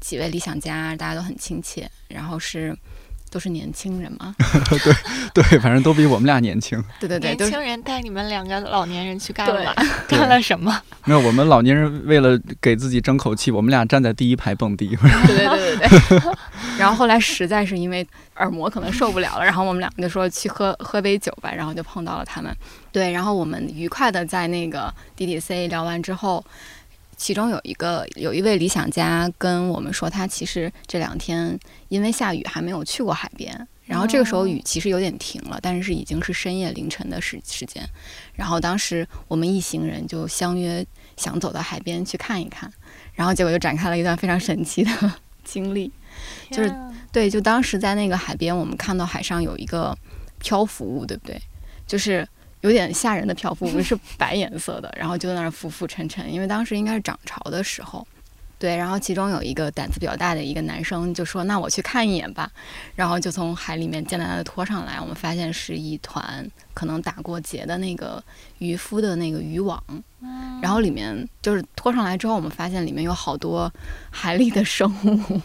[0.00, 2.72] 几位理想家，大家都很亲切，然后是。
[3.34, 4.32] 都是年轻人嘛，
[5.34, 6.80] 对对，反正都比我们俩年轻。
[7.00, 9.74] 对对对，年轻人带你们两个老年人去干对嘛？
[10.06, 10.72] 干了什么？
[11.04, 14.96] 没有，我们老年人为了给自己争口气，我们俩站在第一排蹦迪。
[15.26, 15.88] 对对对对
[16.20, 16.32] 对。
[16.78, 22.56] 然后后来实在是因为耳膜可能受不了了，然后我们两个就说去喝喝杯酒吧，然后就碰到了他们。
[22.92, 26.44] 对，然后我们愉快的在那个 DDC 聊完之后，
[27.16, 33.66] 其中有一个有一位理想家跟我们说，他其实这两天因为下雨还没有去过海边。
[33.86, 37.86] 然后这个时候雨其实有点停了，但是已经是深夜凌晨的时时间。
[38.32, 40.84] 然后当时我们一行人就相约
[41.18, 42.72] 想走到海边去看一看，
[43.12, 44.90] 然后结果就展开了一段非常神奇的
[45.44, 45.92] 经历。
[46.50, 46.74] 就是
[47.12, 49.94] 对，就当时在那个海边，我们看到海上有一个
[50.38, 51.38] 漂浮物，对不对？
[51.86, 52.26] 就是
[52.64, 56.32] 有点吓人的漂浮物， 是白颜色的，然后就在那儿浮浮沉沉。
[56.32, 58.06] 因为当时应该是涨潮的时候，
[58.58, 58.74] 对。
[58.74, 62.50] 然后其中有一个胆子比较大的一个男生就说：“那我去看一眼吧。”
[62.96, 68.22] 然后就从海里面艰难的拖上来，我们发现是一团可能打过结的那个
[68.60, 69.78] 渔夫的那个渔网。
[70.62, 73.70] 然后里面就是拖上来之后，我们发现里面有好多
[74.10, 75.40] 海里的生物，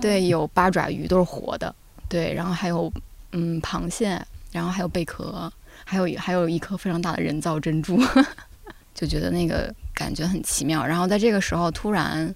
[0.00, 1.72] 对，有八爪鱼都是活的，
[2.08, 2.92] 对，然后还有
[3.30, 5.52] 嗯螃蟹，然后还有贝壳，
[5.84, 8.00] 还有还有一颗非常大的人造珍珠，
[8.94, 10.84] 就觉得那个感觉很奇妙。
[10.86, 12.34] 然后在这个时候，突然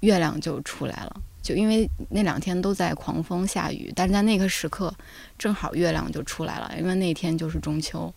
[0.00, 4.94] 月亮就出来了，就因为那两天都在狂风下雨，但是在那个时刻，
[5.38, 8.12] 正好月亮就出来了，因为那天就是中秋。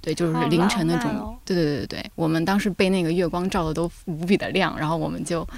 [0.00, 5.48] 对，就是凌晨的中，浪漫哦对对对对对，我们当时被那个月光照的都无比的亮，然后我们就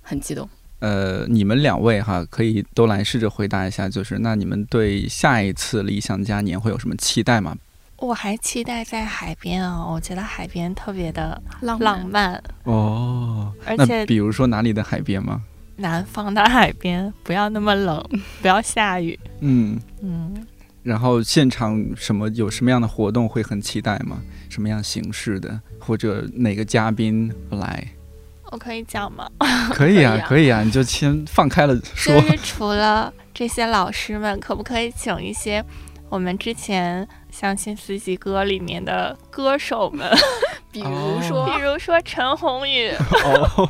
[0.00, 0.48] 很激动。
[0.78, 7.54] 呃，你们两位哈，可以都来试着回答一下，就是那你们对下一次理想家年会有什么期待吗？
[8.00, 15.42] 我还期待在海边啊，我觉得海边特别的浪浪漫，哦，那而且比如说哪里的海边吗？
[15.76, 18.02] 南方的海边不要那么冷，
[18.42, 19.18] 不要下雨。
[19.40, 20.46] 嗯，嗯，
[20.82, 24.18] 然后现场什么有什么样的活动会很期待吗？
[24.48, 27.86] 什么样形式的，或者哪个嘉宾来？
[28.50, 29.30] 我可以讲吗？
[29.72, 32.28] 可以啊，可以啊可以啊，你就先放开了说就。
[32.28, 35.64] 是除了这些老师们，可不可以请一些
[36.10, 40.06] 我们之前相信四季歌》里面的歌手们
[40.72, 42.90] 比如说，比如说陈鸿宇，
[43.24, 43.68] 哦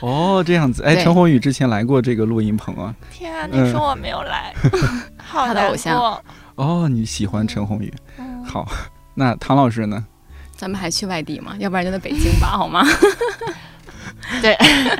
[0.00, 0.82] 哦，这样子。
[0.84, 2.94] 哎，陈鸿宇之前来过这个录音棚啊。
[3.12, 4.54] 天啊，嗯你说我没有来，
[5.18, 6.22] 好他的偶像。
[6.54, 7.92] 哦，你喜欢陈鸿宇？
[8.18, 8.66] 嗯好，
[9.14, 10.06] 那唐老师呢？
[10.56, 11.56] 咱们还去外地吗？
[11.58, 12.84] 要不然就在北京吧，好吗？
[14.42, 14.56] 对，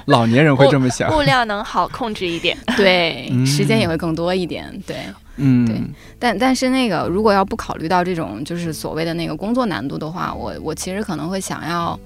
[0.06, 1.14] 老年人会这么想。
[1.16, 2.56] 物料能好控制一点。
[2.76, 4.72] 对嗯，时间也会更多一点。
[4.86, 4.96] 对，
[5.40, 5.80] 嗯，对
[6.18, 11.98] 但但是那个，如果要不考虑到这种就是所谓的那个工作难度的话，我我其实可能会想要，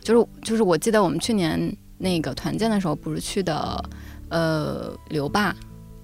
[0.00, 3.84] 就是就是我记得我们去年那个团建的时候，不是去的
[4.28, 5.54] 呃刘坝，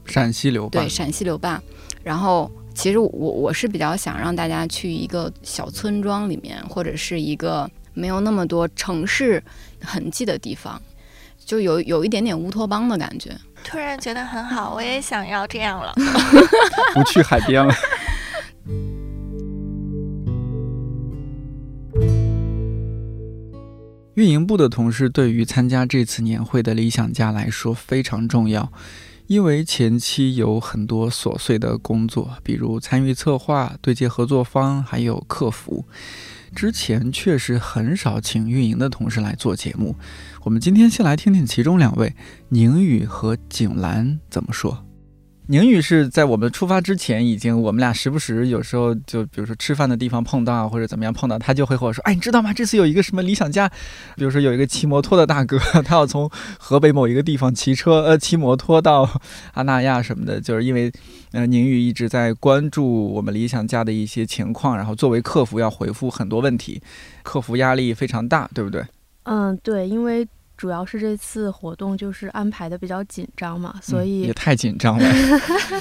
[0.04, 0.88] 陕西刘坝对，。
[0.88, 1.60] 陕西刘坝，
[2.02, 2.50] 然后。
[2.76, 9.42] 其实我我是比较想让大家去一个小村庄里面，或者是一个没有那么多城市
[9.80, 10.78] 痕迹的地方，
[11.42, 13.34] 就有有一点点乌托邦的感觉。
[13.66, 15.92] 突然觉得很好，我也想要这样了。
[16.94, 17.74] 不去海边了。
[24.14, 28.72] 运营部的同事对于参加这次年会的理想家来说非常重要，
[29.26, 35.84] 因为前期有很多琐碎的工作，比如参与策划、对接合作方，还有客服。
[36.54, 39.96] 之前确实很少请运营的同事来做节目。
[40.42, 42.14] 我们今天先来听听其中两位，
[42.50, 44.86] 宁宇和景兰怎么说。
[45.48, 52.52] 宁宇是在我们出发之前，已经我们俩时不时有时候就比如说吃饭的地方碰到啊，或者怎么样碰到，他就会和我说：“哎，你知道吗？
[52.52, 53.68] 这次有一个什么理想家，
[54.16, 56.28] 比如说有一个骑摩托的大哥，他要从
[56.58, 59.08] 河北某一个地方骑车呃骑摩托到
[59.54, 60.90] 阿那亚什么的，就是因为
[61.30, 66.82] 呃宁宇一直在关注我们理想家的一些情况，然后作为客服要回复很多问题，
[67.22, 68.84] 客服压力非常大，对不对？
[69.22, 75.04] 嗯，对，因为主要是这次活动就是安排的比较紧张嘛，所嗯以、也太紧张了，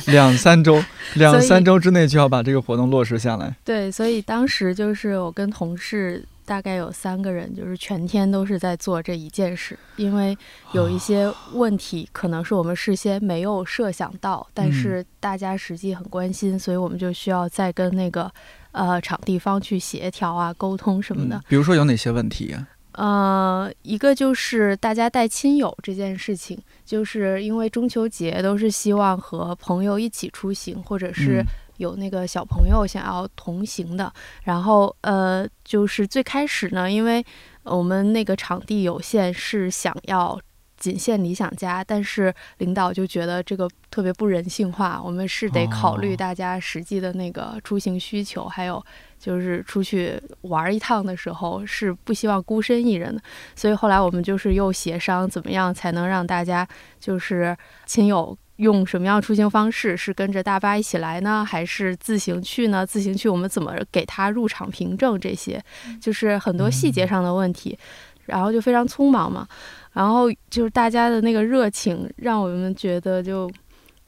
[0.08, 0.84] 两三周，
[1.16, 3.56] 两三周之内就要把这个活动落实下来。
[3.64, 10.38] 对，所以当时就是我跟同事大概有三个人，就是全天都是在做这一件事，因为
[10.74, 18.32] 有一些问题可能是我们事先没有设想到，但嗯是大家实际很关心，所以我们就需要再跟那个
[18.74, 21.44] 呃场地方去协调啊、沟通什么的嗯。
[21.48, 31.46] 比如说有哪些问题呀、呃，一个就是大家带亲友这件事情，就是因为中秋节都是希望和朋友一起出行，或者是嗯
[31.78, 34.12] 有那个小朋友想要同行的。
[34.44, 37.26] 然后呃，就是最开始呢，因为
[37.64, 40.40] 我们那个场地有限，是想要。
[40.78, 48.86] 仅限理想家，但是领导就觉得这个特别不人性化，我们是得考虑哦大家实际的那个出行需求，还有
[49.26, 53.20] 就是出去玩一趟的时候是不希望孤身一人的，
[53.56, 56.68] 所以后来我们就是又协商怎么样才能让大家
[57.00, 57.58] 就是
[57.88, 62.86] 亲友用什么样出行方式，是跟着大巴一起来呢，还是自行去呢？
[62.86, 65.20] 自行去我们怎么给他入场凭证？
[65.20, 65.60] 这些
[66.00, 67.76] 就是很多细节上的问题，
[68.26, 69.48] 然后就非常匆忙嘛，
[69.94, 73.50] 然后就是大家的那个热情，让我们觉得就。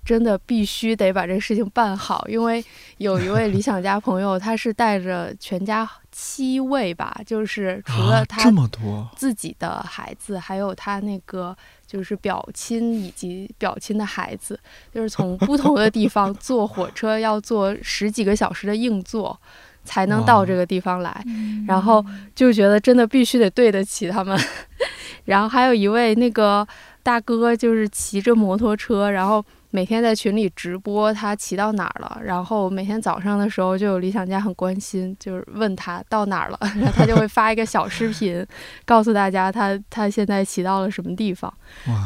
[0.07, 2.63] 真的必须得把这个事情办好，因为
[2.97, 11.53] 有一位理想家朋友，他是带着全家七位吧，就是除了啊，他这么多，自己的孩子，还有他那个
[11.85, 14.57] 就是表亲以及表亲的孩子，
[14.93, 19.37] 就是从不同的地方 坐火车要坐十几个小时的硬座，
[19.83, 21.21] 才能到这个地方来。
[21.67, 24.39] 然后就觉得真的必须得对得起他们。
[25.25, 26.65] 然后还有一位那个
[27.03, 32.19] 大哥，就是骑着摩托车，然后每天在群里直播他骑到哪儿了。
[32.23, 38.45] 然后每天早上的时候，就有理想家很关心，就是问他到哪儿了， 然后他就会发一个小视频，
[38.85, 41.53] 告诉大家他他现在骑到了什么地方。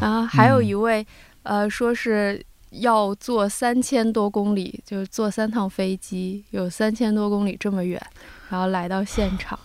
[0.01, 1.05] 然后还有嗯一位，
[1.43, 8.01] 呃，说是要坐三千多公里，就是坐三趟飞机，有三千多公里这么远，
[8.49, 9.59] 然后来到现 场。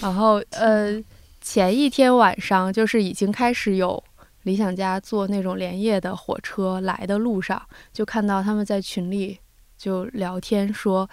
[0.00, 1.02] 然后呃，
[1.40, 4.02] 前一天晚上就是已经开始有
[4.42, 9.38] 理想家坐那种连夜的火车来的路上，就看到他们在群里
[9.76, 11.08] 就聊天说。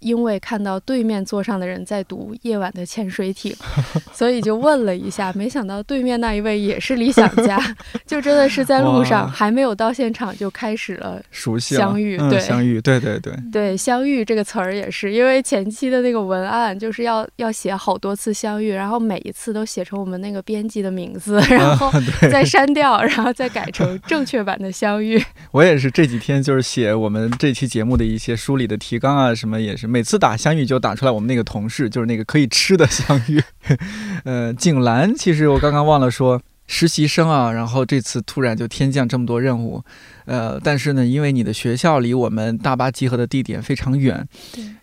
[0.00, 3.52] 因为看到对面座上的人在读《夜晚的潜水艇》，
[4.12, 7.58] 所以就问了一下，没想到对面那一位也是理想家，
[8.06, 12.38] 就真的是在路上还没有到现场就开始了熟悉相遇对。
[12.38, 21.90] 嗯相遇，对对对，对“相遇” 这个词儿也是，因为前期的那个文案就是要要写好多次相遇，然后每一次都写成我们那个编辑的名字，然后
[22.30, 25.22] 再删掉，然后再改成正确版的相遇。
[25.52, 33.42] 我也是这几天就是写我们这期节目的一些梳理的提纲啊，什么也是每次打香芋就打出来我们那个同事，就是那个可以吃的香芋。
[34.24, 36.40] 呃，景兰，其实我刚刚忘了说。
[36.72, 39.82] 实习生啊，然后这次突然就天降这么多任务，
[40.24, 44.24] 呃，但是呢，因为你的学校离我们大巴集合的地点非常远，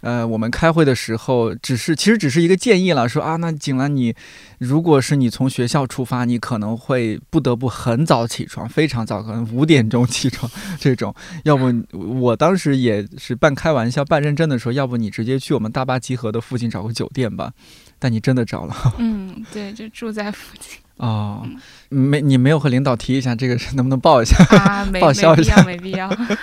[0.01, 4.13] 呃，我们开会的时候只是其实只是一个建议了，说啊，那景兰你
[4.59, 11.15] 如果是你从学校出发，你可能会不得不很早起床，非常早，可能五点钟起床这种，
[11.45, 17.53] 要不我当时也是半开玩笑半认真的说，要不你直接去我们大巴集合的附近找个酒店吧，
[17.99, 21.45] 但你真的找了嗯，对，就住在附近哦，
[21.89, 24.35] 没你没有和领导提一下这个事能不能报一下？
[24.57, 26.37] 啊， 没报销一下没必要，没必要，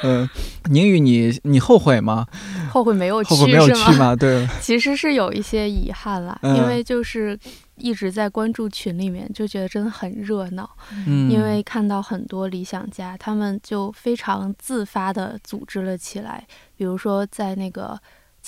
[0.02, 0.28] 嗯，
[0.70, 2.26] 宁宇你你后悔吗？
[2.70, 4.16] 后悔没有去后悔没有是去吗？
[4.16, 7.38] 对， 其实是有一些遗憾啦，嗯因为就是
[7.76, 10.68] 一直在关注群里面，就觉得真的很热闹。
[11.06, 16.42] 嗯，因为看到很多理想家，他们就非常自发的组织了起来。
[16.74, 17.98] 比如说，在那个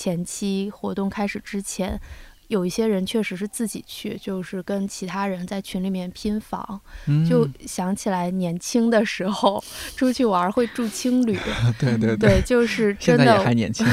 [0.01, 2.01] 前期活动开始之前，
[2.47, 6.81] 有一些人确实是自己去，就是跟其他人在群里面拼房。
[7.05, 9.63] 嗯就想起来年轻的时候
[9.95, 11.37] 出去玩会住青旅，
[11.77, 13.85] 对对对，就是真的还年轻，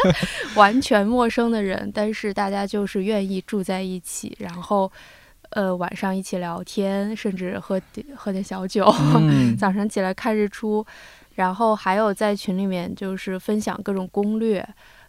[0.56, 4.92] 完全陌生的人，但是大家就是愿意住在一起，然后
[5.52, 8.84] 呃晚上一起聊天，甚至喝点喝点小酒，
[9.18, 10.84] 嗯早上起来看日出，
[11.36, 14.62] 然后还有在群里面就是分享各种攻略。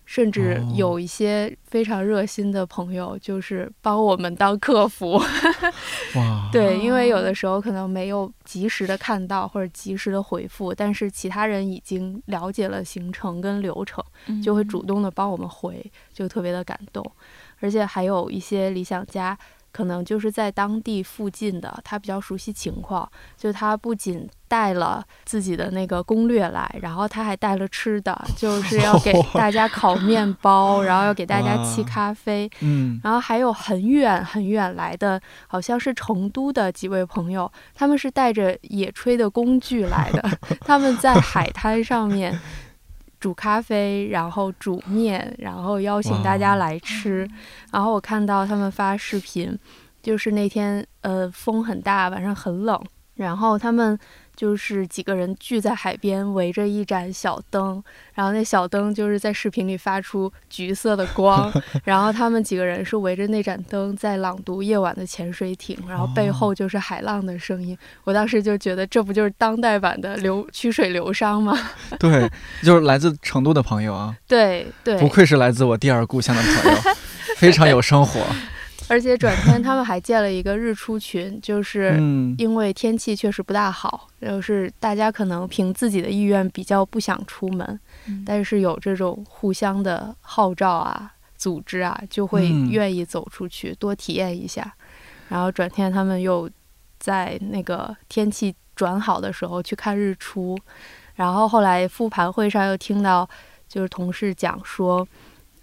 [0.08, 5.22] 甚至哦有一些非常热心的朋友，就是帮我们当客服。
[6.16, 14.02] 哇，对，因为有的时候可能没有及时的看到或者及时的回复，但是其他人已经了解了行程跟流程，
[14.42, 17.06] 就会主动的帮我们回，就特别的感动。
[17.60, 19.38] 而且还有一些理想家，
[19.78, 23.08] 可能就是在当地附近的，他比较熟悉情况，
[23.38, 40.28] 就他不仅带了自己的那个攻略来，然后他还带了吃的，就是要给 大家烤面包，然后要给大家沏咖啡，嗯然后还有很远很远来的，好像是成都的几位朋友，他们是带着野炊的工具来的，
[40.66, 42.36] 他们在海滩上面
[43.28, 47.28] 煮咖啡，然后煮面，然后邀请大家来吃。
[47.74, 49.60] 然后我看到他们发视频，
[50.02, 52.82] 就是那天呃风很大，晚上很冷，
[53.16, 54.00] 然后他们。
[54.38, 57.84] 就是几个人聚在海边，围着一盏小灯，
[58.14, 61.52] 然后那小灯就是在视频里发出橘色的光，
[61.84, 67.76] 然后他们几个人是围着那盏灯在朗读《夜晚的潜水艇》，然后背后就是海浪的声音。
[68.04, 71.58] 我当时就觉得，这不就是当代版的流曲水流觞吗？
[71.98, 72.30] 对，
[72.62, 76.78] 就是来自成都的朋友啊，对对，不愧是来自我第二故乡的朋友，
[77.38, 78.22] 非常有生活。
[78.90, 94.74] 而且转天他们还建了一个日出群，就是嗯因为天气确实不大好，就是大家可能凭自己的意愿比较不想出门，嗯但是有这种互相的号召啊、组织啊，就会嗯愿意走出去、多体验一下。
[95.28, 96.50] 然后转天他们又
[96.98, 100.58] 在那个天气转好的时候去看日出，
[101.16, 103.30] 然后后来复盘会上又听到
[103.68, 105.06] 就是同事讲说。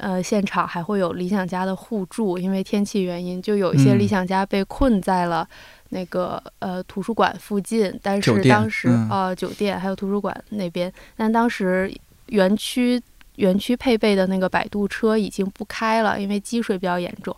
[0.05, 5.49] 呃，现场还会有理想家的互助，因为天气原因，就有一些嗯理想家被困在了
[5.89, 11.91] 那个、呃图书馆附近，但是当时、嗯呃酒店还有图书馆那边，但当时
[12.27, 13.03] 园区
[13.37, 17.35] 园区配备的那个摆渡车已经不开了，因为积水比较严重。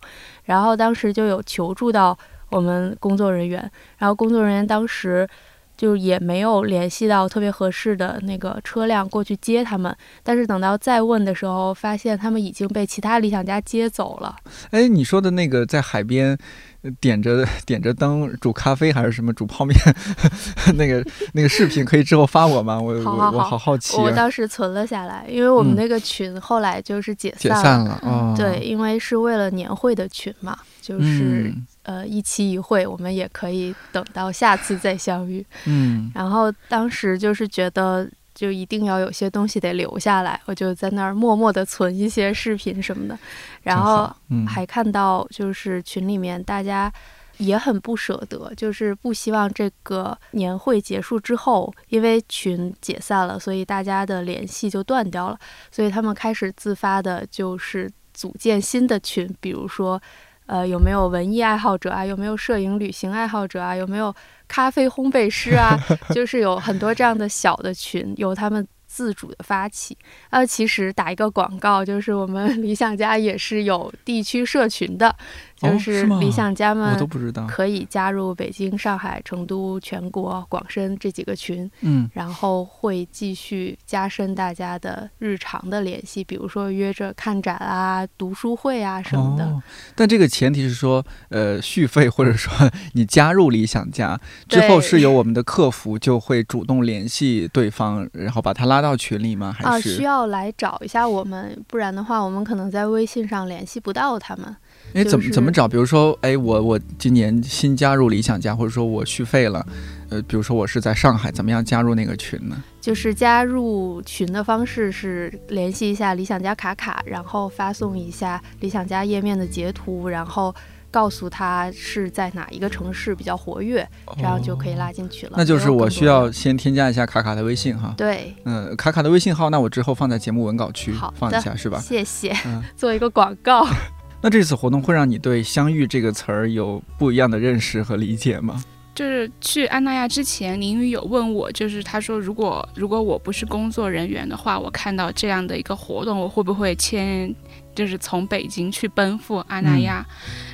[0.47, 2.19] 然后当时就有求助到
[2.51, 3.61] 我们工作人员，
[3.99, 5.29] 然后工作人员当时
[5.77, 14.37] 就也没有联系到特别合适的那个车辆过去接他们，但是等到再问的时候，发现他们已经被其他理想家接走了。
[14.71, 16.37] 哎，你说的那个在海边
[16.83, 19.77] 呃点着点着灯煮咖啡还是什么煮泡面，
[20.77, 22.81] 那个那个视频可以之后发我吗？
[22.81, 24.13] 我我我好好奇我啊。
[24.17, 27.63] 当时存了下来，因为我们嗯那个群后来就是解解散了。
[27.63, 35.45] 散了哦，对，，因为是为了年会的群嘛，就是、嗯呃一期一会，我们也可以等到下次再相遇。
[35.65, 43.19] 嗯然后当时就是觉得，就一定要有些东西得留下来，我就在那儿默默的存一些视频什么的，
[43.63, 46.93] 然后嗯还看到就是群里面大家。
[47.39, 55.39] 也很不舍得，就是不希望这个年会结束之后，因为群解散了，所以大家的联系就断掉了，
[55.71, 60.01] 所以他们开始自发的，就是组建新的群，比如说，
[60.47, 62.05] 呃，有没有文艺爱好者啊？
[62.05, 63.75] 有没有摄影旅行爱好者啊？
[63.75, 64.15] 有没有
[64.49, 65.77] 咖啡烘焙师啊？
[66.15, 69.97] 就是有很多这样的小的群，由他们自主的发起。
[70.31, 75.15] 呃，其实打一个广告，就是我们 理想家也是有地区社群的，
[75.57, 77.47] 就是理想家我们都不知道。
[77.47, 89.45] 可以加入北京、上海、成都、全国、广深这几个群，嗯，然后会继续加深大家的日常的联系，比如说约着看展啊、读书会啊什么的。
[89.45, 89.63] 哦，
[89.95, 92.53] 但这个前提是说，呃，续费或者说
[92.93, 99.57] 你加入理想家之后，是由我们的客服就会主动联系对方，然后把他拉到群里吗？
[99.63, 99.97] 啊，还是？
[99.97, 104.55] 需要来找一下我们，不然的话，我们可能在微信上联系不到他们。
[104.97, 105.69] 哎，怎么怎么找？
[105.69, 109.65] 比如说，哎，我我今年新加入理想家，或者说我续费了，
[110.09, 112.57] 呃，比如说我是在上海，怎么样加入那个群呢？
[112.81, 120.55] 就是加入群的方式是联系一下理想家卡卡，然后发送一下理想家页面的截图，然后
[120.91, 123.87] 告诉他是在哪一个城市比较活跃，
[124.17, 125.33] 这样就可以拉进去了。
[125.33, 127.93] 哦那就是我需要先添加一下卡卡的微信哈。
[127.99, 131.79] 对，嗯、卡卡的微信号，那我之后放在节目文稿区好放一下是吧？
[131.81, 133.67] 谢谢，嗯做一个广告。
[134.23, 138.63] 那这次活动会让你对“相遇”这个词儿有不一样的认识和理解吗？
[138.95, 147.33] 就是去安那亚之前，林宇有问我，就是他说，如果如果我不是工作人员的话，我看到这样的一个活动，我会不会签，
[147.75, 150.05] 就是从北京去奔赴安那亚？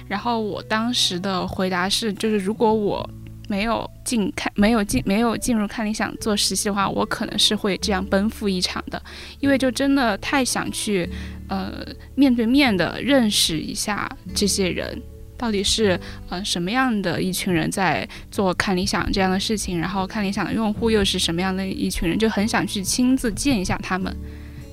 [0.08, 3.08] 然后我当时的回答是，就是如果我
[3.48, 9.02] 没有进看，没有进，没有进入看理想做实习的话，我可能是会这样奔赴一场的，
[9.40, 11.08] 因为就真的太想去，
[11.48, 15.00] 呃，面对面的认识一下这些人。
[15.36, 24.16] 到底是呃什么样的一群人在做看理想这样的事情，然后看理想的用户又是什么样的一群人，就很想去亲自见一下他们。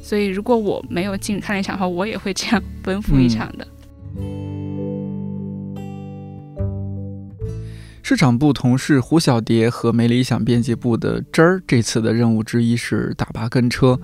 [0.04, 3.68] 所以如果我没有进看理想的话，我也会这样奔赴一场的。
[8.10, 14.00] 市场部同事胡小蝶和没理想编辑部的真儿，这次的任务之一是大巴跟车。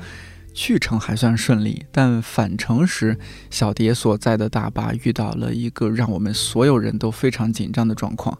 [0.53, 3.17] 去程还算顺利，但返程时，
[3.49, 8.37] 小蝶所在的大巴遇到了一个让我们所有人都非常紧张的状况。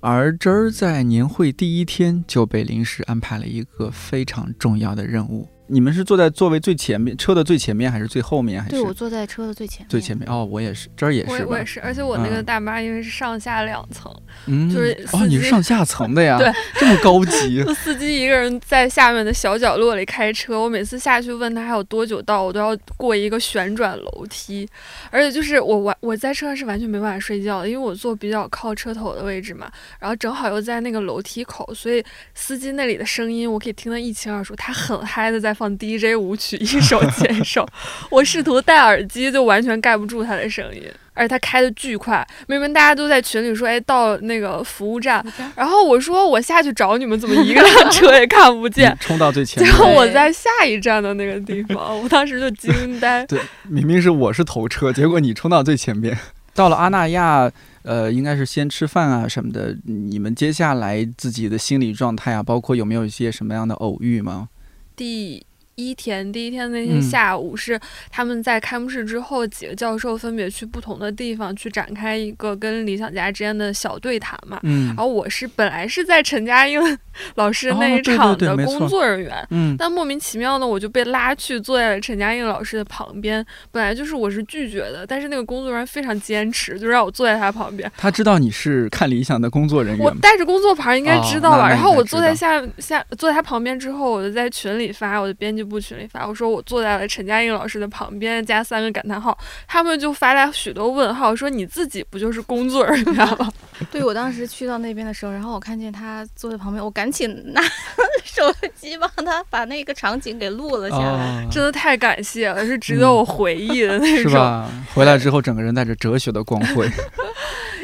[0.00, 5.48] 而真儿在年会第一天就被临时安排了一个非常重要的任务。
[5.68, 10.28] 你们是坐在座位最前面，车的最前面，还是最后面，还是对我坐在车的最前面，最前面？
[10.28, 11.64] 哦，我也是，这儿也是我也我也？
[11.64, 14.10] 是，而且我那个嗯大巴因为是上下两层，
[14.46, 16.38] 嗯，就是哦，你是上下层的呀？
[16.38, 16.50] 对，
[16.80, 17.62] 这么高级。
[17.74, 24.68] 司机一个人在下面的小角落里开车，我每次下去问他还有多久到，我都要过一个旋转楼梯，
[25.10, 32.02] 而且就是我完我在车上是完全没办法睡觉的，因为我坐比较靠车头的位置嘛，然后正好又在那个楼梯口，所以
[32.34, 37.66] 司机那里的声音我可以听得一清二楚，他很嗨的在放 DJ 舞曲，一首接一首，
[38.10, 40.82] 我试图戴耳机就完全盖不住他的声音。
[41.14, 45.20] 而且他开的巨快，明明大家都在群里说，哎，到那个服务站，
[45.56, 48.96] 然后我说我下去找你们，怎么一个辆车 也看不见？
[49.00, 49.76] 冲到最前结面。
[49.80, 53.26] 果我在下一站的那个地方，我当时就惊呆。
[53.26, 56.16] 对，明明是我是头车，结果你冲到最前面。
[56.54, 57.50] 到了阿那亚，
[57.82, 59.76] 呃，应该是先吃饭啊什么的。
[59.86, 64.48] 你们接下来自己的心理状态啊，包括有没有一些什么样的偶遇吗？
[64.94, 65.44] 第
[65.78, 67.78] 一天，第一天那嗯天下午是
[68.10, 74.58] 他们在开幕式之后，几个教授分别去不同的地方去展开一个跟理想家之间的小对谈嘛。
[74.64, 76.80] 嗯然后我是本来是在陈佳映
[77.36, 83.44] 老师哦那一对对场的工作人员，嗯，但莫名其妙呢我就被拉去坐在了陈佳映老师的旁边。
[83.70, 87.90] 本来就是我是拒绝的，但是那个工作人员非常坚持，就让我坐在他旁边。
[87.96, 90.04] 他知道你是看理想的工作人员？
[90.04, 91.58] 我带着工作牌应该知道吧？
[91.58, 103.50] 哦那那然后我坐在下下坐在他旁边之后，我就在群里发，我的编辑部群里发，我说我坐在了陈佳映老师的旁边，加三个感叹号，他们就发来许多问号，说你自己不就是工作人员吗？
[103.92, 107.60] 对我当时去到那边的时候，然后我看见他坐在旁边，我赶紧拿
[108.24, 108.42] 手
[108.74, 111.44] 机帮他把那个场景给录了下来。
[111.44, 114.30] 哦，真的太感谢了，是值得我回忆的那种。
[114.30, 114.70] 是吧？
[114.94, 116.88] 回来之后，整个人带着哲学的光辉。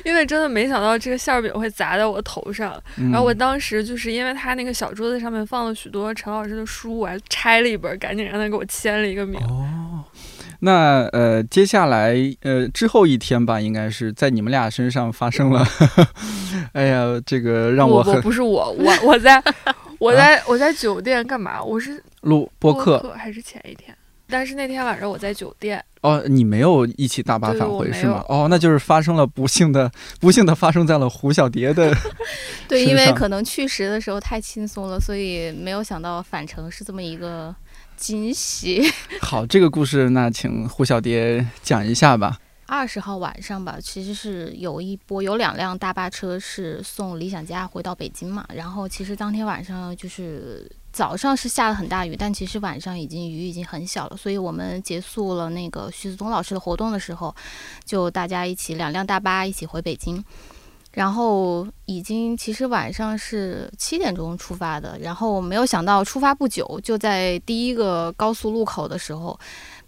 [0.05, 9.41] 因为真的没想到这个馅儿饼会砸在我头上，嗯然后我当时就是因为他那个小桌子上面放了许多陈老师的书，我还拆了一本，赶紧让他给我签了一个名。
[9.43, 10.05] 哦，
[10.61, 15.66] 那呃，接下来呃之后一天吧，应该是在你们俩身上发生了，
[16.72, 19.43] 哎呀，这个让我不很不是我，我我在
[19.99, 21.62] 我在我在酒店干嘛？
[21.62, 23.97] 我是录播客客还是前一天？
[24.27, 28.25] 但是那天晚上我在酒店，哦，你没有一起大巴返回是吗？
[28.27, 31.95] 哦，那就是发生了不幸的， 不幸的发生在了胡小蝶的
[32.66, 37.55] 对，因为可能去时的时候太轻松了，所以没有想到返程是这么一个
[37.97, 38.82] 惊喜。
[39.20, 42.38] 好，这个故事那请胡小蝶讲一下吧。
[42.66, 54.16] 二十号晚上吧，其实是有一波有两辆大巴车是送理想家回到北京嘛，然后其实当天晚上就是早上是下了很大雨，但其实晚上已经雨已经很小了。
[54.16, 57.34] 所以我们结束了那个徐子东老师的活动的时候，
[57.84, 60.24] 就大家一起两辆大巴一起回北京。
[60.95, 69.38] 然后已经其实晚上是七点钟出发的，然后没有想到出发不久，就在第一个高速路口的时候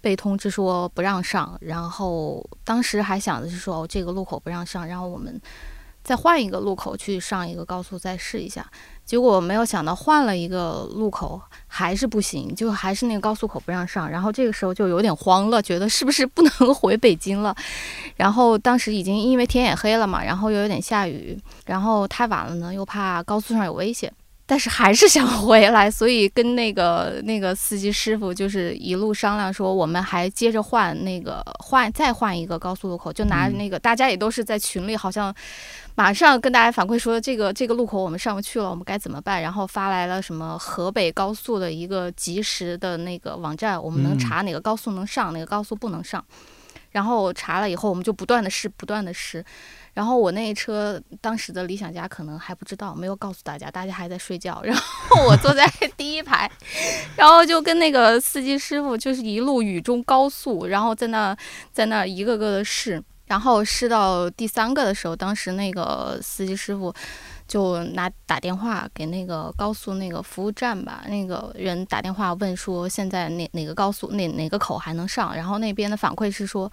[0.01, 1.57] 被通知说不让上。
[1.61, 5.41] 然后当时还想的是说哦这个路口不让上，然后我们
[6.07, 8.65] 再换一个路口去上一个高速再试一下。
[9.05, 14.09] 结果没有想到换了一个路口还是不行，就还是那个高速口不让上。
[14.09, 17.55] 然后这个时候就有点慌了，觉得是不是不能 回北京了？
[18.15, 21.37] 然后当时已经因为天也黑了嘛，然后又有点下雨，
[21.67, 24.13] 然后太晚了呢，又怕高速上有危险，
[24.45, 35.33] 但是还是想回来，所以跟那个那个司机师傅就是一路商量说，我们还接着换那个换再换一个高速路口，就拿那个大家也都是在群里好像。
[35.97, 39.41] 马上跟大家反馈说，这个这个路口我们上不去了，我们该怎么办？
[39.41, 46.23] 然后发来了什么河北高速的一个及时的那个网站，我们能查哪个高速能上，哪个高速不能上。
[46.91, 49.43] 然后查了以后，我们就不断的试，不断的试。
[49.95, 54.61] 然后我那车当时的理想家可能还不知道，没有告诉大家，大家还在睡觉。
[54.63, 55.67] 然后我坐在
[55.97, 56.51] 第一排，
[57.17, 61.35] 然后就跟那个司机师傅就是一路雨中高速，然后在那
[61.73, 63.03] 在那一个个的试。
[63.27, 66.95] 然后试到第三个的时候，当时那个司机师傅
[67.49, 75.35] 就拿打电话给那个高速那个服务站吧，那个人打电话问说现在哪哪个高速哪哪个口还能上？
[75.35, 76.71] 然后那边的反馈是说，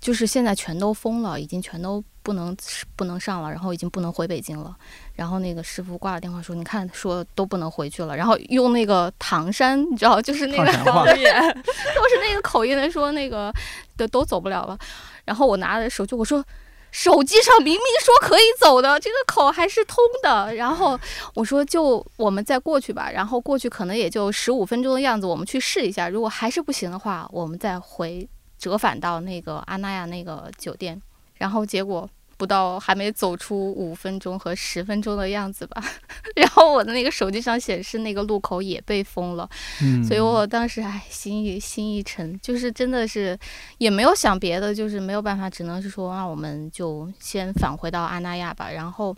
[0.00, 2.56] 就是现在全都封了，已经全都不能
[2.96, 4.76] 不能上了，然后已经不能回北京了。
[5.20, 8.16] 然后那个师傅挂了电话说，你看说都不能回去了。
[8.16, 13.52] 然后用那个唐山，你知道，就是那个唐 都是那个口音的说那个
[13.98, 14.78] 的都走不了了。
[15.26, 16.42] 然后我拿着手机，我说，
[16.90, 20.54] 手机上明明说可以走的，这个口还是通的。
[20.54, 20.98] 然后
[21.34, 23.10] 我说，就我们再过去吧。
[23.12, 26.08] 然后过去可能也就十五分钟的样子，我们去试一下。
[26.08, 28.26] 如果还是不行的话，我们再回
[28.58, 30.98] 折返到那个阿那亚那个酒店。
[31.34, 32.08] 然后结果。
[32.40, 35.84] 不到还没走出五分钟和十分钟的样子吧，
[36.34, 39.46] 然后我的那个手机上显示那个路口也被封了，
[39.82, 43.38] 嗯，所以我当时唉心一心一沉，就是真的是
[43.76, 48.70] 也没有想别的，就是没有办法，只能是说那我们就先返回到阿那亚吧。
[48.70, 49.14] 然后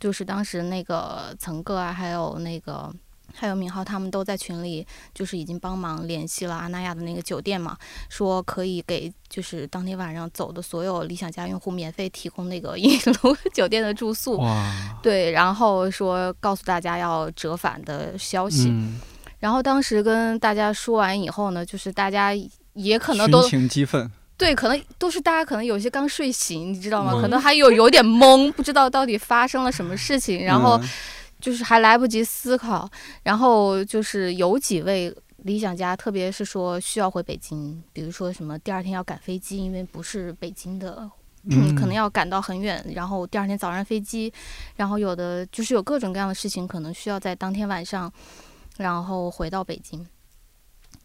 [0.00, 2.90] 就是当时那个曾哥啊，还有那个。
[3.34, 7.76] 还有明浩他们都在群里，就是已经帮忙联系了阿那亚的那个酒店嘛，
[8.08, 14.40] 说可以给就是当天晚上走的所有理想家用户免费提供那个 印度酒店的住宿。
[15.02, 18.68] 对，然后说告诉大家要折返的消息。
[18.68, 19.00] 嗯，
[19.40, 22.32] 然后当时跟大家说完以后呢，就是大家
[22.74, 24.10] 也可能都群情激愤。
[24.36, 27.14] 对，可能都是大家可能有些刚睡醒，你知道吗？
[27.14, 30.78] 懵可能还有有点懵，不知道到底发生了什么事情，然后。
[30.82, 30.88] 嗯
[31.42, 32.88] 就是还来不及思考，
[33.24, 41.10] 然后就是有几位理想家，特别是说需要回北京，比如说什么第二天要赶飞机，因为不是北京的，
[41.50, 44.32] 嗯可能要赶到很远，然后第二天早上飞机，
[44.76, 48.10] 然后有的就是有各种各样的事情，可能需要在当天晚上，
[48.78, 50.06] 然后回到北京。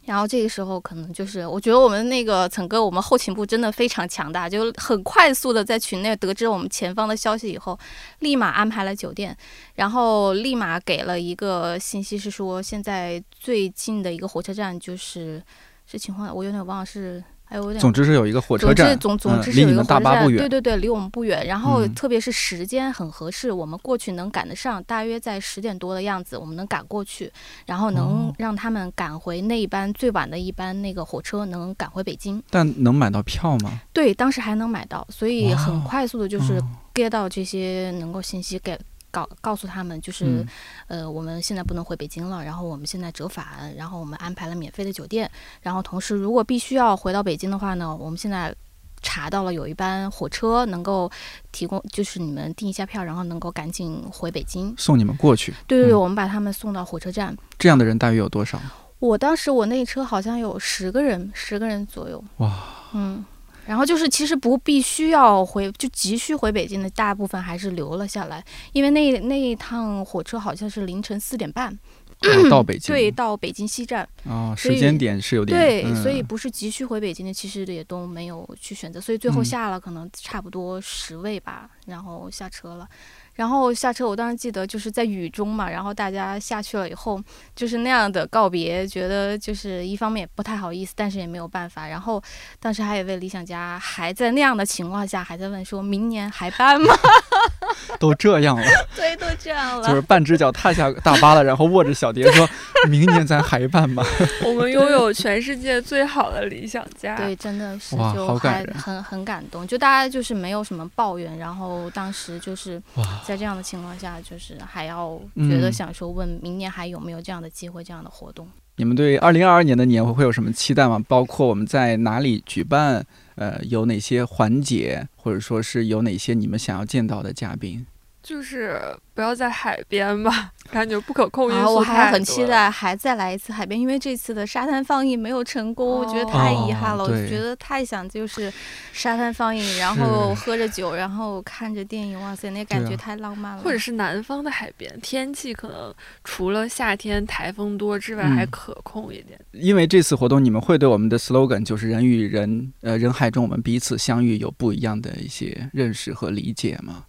[0.07, 7.77] 然后这个时候可能就是，我觉得我们那个曾哥，我们后勤部真的非常强大，就很快速的在群内得知我们前方的消息以后，
[8.19, 9.35] 立马安排了酒店，
[9.75, 15.43] 然后立马给了一个信息，是说现在最近的一个火车站就是
[15.85, 21.47] 是情况，我有点忘了是，还有点总之是有一个火车站，总总嗯离你们之是有一个火车站，大巴不远对对对，离我们不远。
[21.47, 27.31] 然后嗯特别是时间很合适，我们过去能赶得上，大约在十点多的样子，我们能赶过去，
[27.65, 32.43] 然后能哦让他们赶回那一班最晚的一班那个火车，能赶回北京。
[32.49, 33.79] 但能买到票吗？
[33.93, 38.77] 对，当时还能买到，所以很快速的就是哦 get 到这些能够信息给。
[39.17, 40.47] 告告诉他们，就是、嗯
[40.87, 45.29] 呃，我们现在不能回北京了，然后我们现在折返，然后我们安排了免费的酒店，
[45.61, 48.53] 然后同时如果必须要回到北京的话呢，我们现在
[49.01, 51.09] 查到了有一班火车能够
[51.51, 54.73] 提供，就是你们订一下票，然后能够赶紧回北京。
[54.77, 55.51] 送你们过去。
[55.65, 57.35] 对对对，嗯我们把他们送到火车站。
[57.57, 58.59] 这样的人大约有多少？
[58.99, 62.23] 我当时我那车好像有十个人，十个人左右。
[62.37, 62.51] 哇，
[62.93, 63.23] 嗯，
[63.67, 71.77] 然后就是其实不必须要回，就急需回北京的大部分还是留了下来，因为那那一趟火车好像是凌晨四点半，
[72.21, 74.07] 哦到北京对，到北京西站。
[74.23, 82.87] 哦，时间点是有点对，嗯所以不是急需回北京的，其实也都没有去选择，所以最后嗯下了可能差不多十位吧，然后下车了。
[83.35, 87.21] 然后下车，我当时记得就是在雨中嘛，然后大家下去了以后，
[87.55, 91.87] 就是那样的告别，觉得就是一方面也不太好意思，但是也没有办法。
[91.87, 92.21] 然后
[92.59, 96.91] 当时还有一位理想家还在那样的情况下还在问说，明年还办吗？
[97.99, 98.63] 都这样了，
[98.95, 99.87] 对，都这样了。
[99.87, 102.47] 就是半只脚踏下大巴了，然后握着小碟说：
[102.89, 104.03] “明年咱还办吧。
[104.45, 107.15] 我们拥有全世界最好的理想家。
[107.15, 112.81] 对，真的是哇就还好感人很很感动，就大家就是没有什么抱怨，然后当时就是
[113.25, 118.47] 在这样的情况下，就是还要觉得嗯想说问明年还有没有这样的机会、这样的活动。
[118.77, 121.03] 你们对二零二二年的年会会有什么期待吗？
[121.07, 123.05] 包括我们在哪里举办？
[123.35, 127.85] 呃，有哪些环节，或者说是有哪些你们想要见到的嘉宾？
[128.27, 128.77] 就是
[129.13, 132.11] 不要在海边吧，感觉不可控因啊，素我还太多了。
[132.11, 137.05] 很期待还再来一次海边，因为这次的沙滩放映没有成功，我觉得太遗憾了。
[137.05, 138.51] 我觉得太想就是
[138.91, 143.63] 沙滩放映，然后喝着酒，然后看着电影，哇塞，那感觉太浪漫了。
[143.63, 149.39] 或者是南方的海边，天气可能除了夏天台风多之外，嗯还可控一点。
[149.53, 157.05] 因为这次活动，你们会对我们的 slogan 就是“人与人，呃，人海中我们彼此相遇”有不一样的一些认识和理解吗？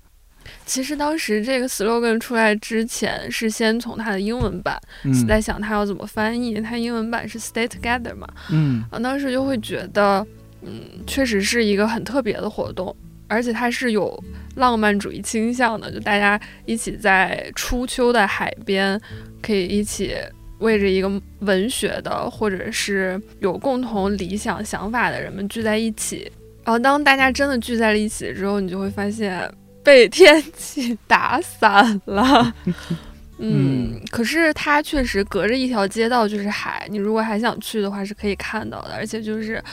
[0.69, 6.61] 其实当时这个 slogan 出来之前，是先从它的英文版，嗯在想它要怎么翻译。
[6.61, 10.25] 它英文版是 “stay together” 嘛，嗯啊，当时就会觉得，
[10.63, 12.95] 嗯，确实是一个很特别的活动，
[13.29, 14.23] 而且它是有
[14.57, 19.01] 浪漫主义倾向的，就大家一起在初秋的海边，
[19.41, 20.15] 可以一起
[20.59, 26.31] 为着一个文学的，或者是有共同理想想法的人们聚在一起。
[26.63, 29.51] 然后当大家真的聚在了一起之后，你就会发现
[29.89, 32.55] 被天气打散了。
[33.41, 39.65] 嗯，可是它确实隔着一条街道就是海，你如果还想去的话是可以看到的，而且就是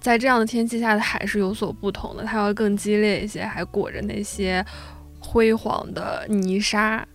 [0.00, 4.64] 在这样的天气下的海是有所不同的，它要更激烈一些，还裹着那些
[5.20, 7.06] 辉煌的泥沙。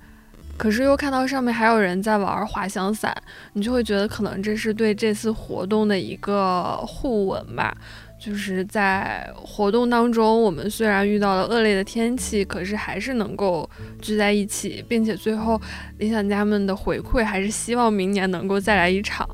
[0.56, 3.14] 可是又看到上面还有人在玩滑翔伞，
[3.52, 7.76] 你就会觉得可能这是对这次活动的一个互文吧。
[8.20, 13.68] 就是在活动当中，我们虽然遇到了恶劣的天气，可是还是能够
[14.02, 15.60] 聚在一起，并且最后
[16.00, 19.28] 理想家们的回馈还是希望明年能够再来一场，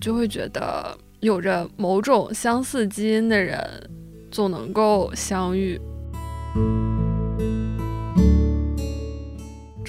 [0.00, 3.60] 就会觉得有着某种相似基因的人
[4.30, 5.78] 总能够相遇。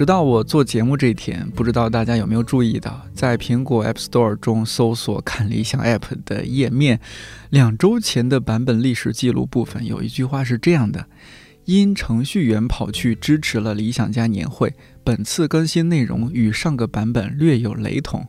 [0.02, 7.00] 直到我做节目这一天，不知道大家有没有注意到，在苹果 App Store 中搜索“看理想 App” 的页面，
[7.52, 11.06] 两周前的版本历史记录部分有一句话是这样的
[11.66, 14.74] ：“因程序员跑去支持了理想家年会，
[15.04, 18.26] 本次更新内容与上个版本略有雷同。”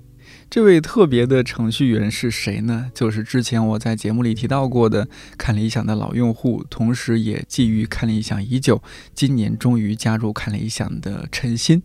[0.52, 2.90] 这位特别的程序员是谁呢？
[2.92, 8.82] 就是之前我在节目里提到过的看理想的老用户，同时也觊觎看理想已久，
[9.14, 11.80] 今年终于加入看理想的陈鑫。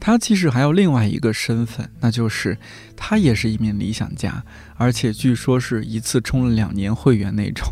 [0.00, 2.56] 他其实还有另外一个身份，那就是
[2.96, 4.42] 他也是一名理想家，
[4.76, 7.70] 而且据说是一次充了两年会员那种。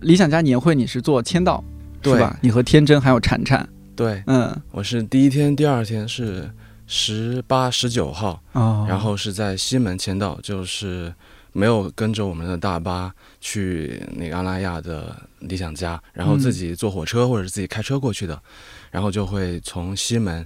[0.00, 1.62] 理想家年会你是做签到
[2.02, 2.36] 是对吧？
[2.42, 6.50] 你和天真还有铲铲，对，嗯我是第一天、第二天是
[6.92, 11.14] 十八、十九号，哦，然后是在西门签到，就是
[11.52, 18.42] 没有跟着我们的大巴去那个阿拉亚的理想家，然后自己坐火车或者是自己开车过去的，
[18.90, 20.44] 然后就会从西门，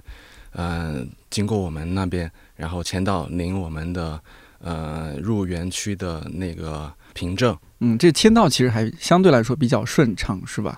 [0.51, 4.21] 呃，经过我们那边，然后签到领我们的
[4.59, 7.57] 呃入园区的那个凭证。
[7.79, 10.77] 嗯，这签到其实还相对来说比较顺畅，是吧？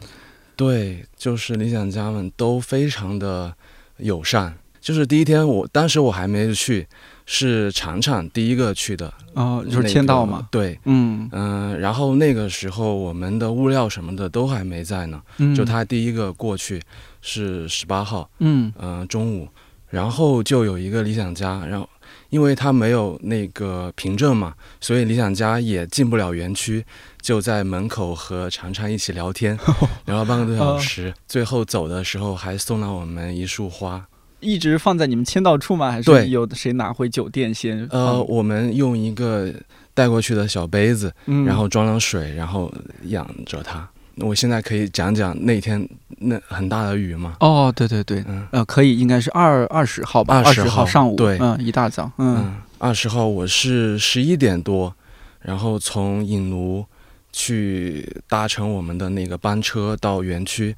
[0.56, 3.54] 对，就是理想家们都非常的
[3.98, 4.58] 友善。
[4.88, 6.88] 就是第一天我，当时我还没去，
[7.26, 10.48] 是常常第一个去的，哦，就是签到嘛。
[10.50, 16.82] 对，嗯嗯、然后那个时候我们的物料什么的都还没在呢，嗯，就他第一个过去
[17.22, 19.50] 是十八号，嗯嗯、中午，
[19.90, 21.90] 然后就有一个理想家，然后
[22.30, 26.86] 因为他没有那个凭证嘛，所以理想家也进不了园区，
[27.22, 29.60] 就在门口和常常一起聊天，
[30.08, 34.08] 聊了半个多小时，最后走的时候还送了我们一束花。
[34.40, 35.92] 一直放在你们签到处吗？
[35.92, 36.30] 还是对。
[36.30, 37.88] 有谁拿回酒店先？
[37.92, 39.54] 呃，我们用一个
[39.94, 42.72] 带过去的小杯子，嗯，然后装上水，然后
[43.06, 43.88] 养着它。
[44.18, 45.88] 我现在可以讲讲那天
[46.20, 47.36] 那很大的雨吗？
[47.40, 48.48] 哦，对对对，嗯。
[48.52, 51.38] 呃，可以，应该是二二十号吧，20十号号上午，对。
[51.40, 52.38] 嗯，一大早，嗯。
[52.38, 54.94] 嗯，二十号我是十一点多，
[55.42, 56.86] 然后从影庐
[57.32, 60.76] 去搭乘我们的那个班车到园区，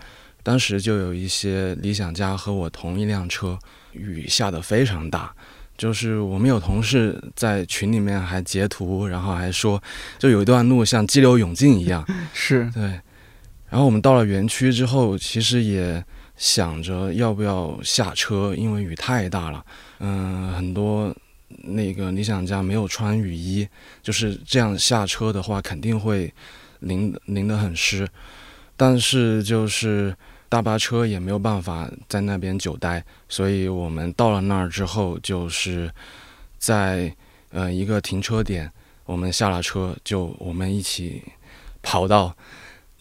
[0.50, 3.56] 当时就有一些理想家和我同一辆车，
[3.92, 5.32] 雨下得非常大。
[5.78, 9.80] 就是我们有同事在群里面还截图，然后还说，
[10.18, 12.82] 就有一段路像激流勇进一样， 是，对，
[13.70, 16.04] 然后我们到了园区之后，其实也
[16.36, 19.64] 想着要不要下车，因为雨太大了。
[20.00, 21.16] 嗯、很多
[21.58, 23.68] 那个理想家没有穿雨衣，
[24.02, 26.34] 就是这样下车的话，肯定会
[26.80, 28.08] 淋淋得很湿。
[28.76, 30.16] 但是就是
[30.50, 35.90] 大巴车也没有办法在那边久待，所以我们到了那儿之后，就是
[36.58, 37.14] 在
[37.52, 38.70] 呃一个停车点，
[39.06, 41.24] 我们下了车，就我们一起
[41.84, 42.36] 跑到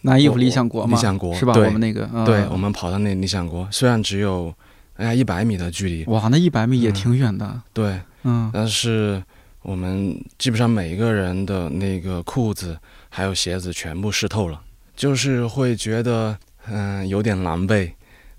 [0.03, 1.55] 拿衣服理想国嘛，理想国是吧？
[1.55, 2.25] 我们那个，嗯。
[2.25, 4.55] 对，我们跑到那理想国，虽然只有
[4.97, 8.51] 哎呀一百米的距离，哇，那一百米也嗯挺远的，对，嗯。
[8.53, 9.23] 但是
[9.63, 12.79] 我们基本上每一个人的那个裤子
[13.09, 14.61] 还有鞋子全部湿透了，
[14.95, 16.39] 就是会觉得
[16.71, 17.91] 嗯、有点狼狈，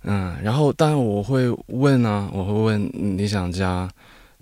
[0.04, 3.90] 嗯，然后但我会问啊，我会问嗯理想家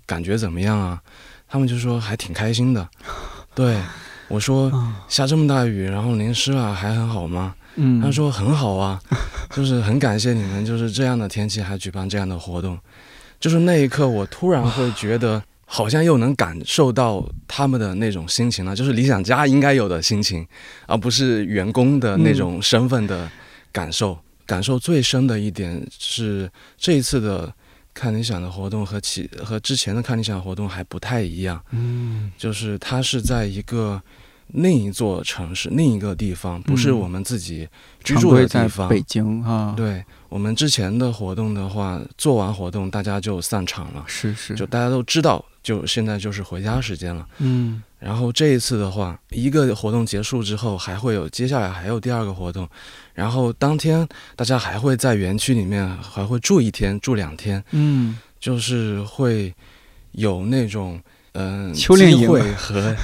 [0.06, 1.00] 感觉怎么样啊？
[1.48, 2.86] 他们就说还挺开心的，
[3.54, 3.76] 对
[4.28, 7.54] 我说啊下这么大雨，然后淋湿了还很好吗？
[7.76, 9.00] 嗯，他说很好啊，
[9.54, 12.78] 就是很感谢你们，就是这样的天气还举办这样的活动，
[13.40, 20.46] 就是那一刻我突然会 觉得，好像又能感受到他们的那种心情了，就是理想家应该有的心情，
[20.86, 23.30] 而不是员工的那种身份的
[23.72, 24.18] 感受。
[24.46, 27.52] 感受最深的一点是这一次的
[27.92, 34.00] 看理想的活动和其和之前的看理想活动还不太一样，嗯就是它是在一个
[34.46, 37.68] 另一座城市、另一个地方，不是嗯我们自己
[38.02, 38.88] 居住的地方。
[38.88, 47.28] 北京啊，，对我们之前的活动的话，做完活动大家就散场了，是是，就大家都知道，就现在就是回家时间了。
[47.36, 52.68] 嗯然后这一次的话，一个活动结束之后，还会有接下来还有第二个活动，
[53.14, 59.52] 然后当天大家还会在园区里面还会住一天、住两天，嗯，就是会
[60.12, 61.00] 有那种
[61.32, 62.96] 嗯、秋令营会和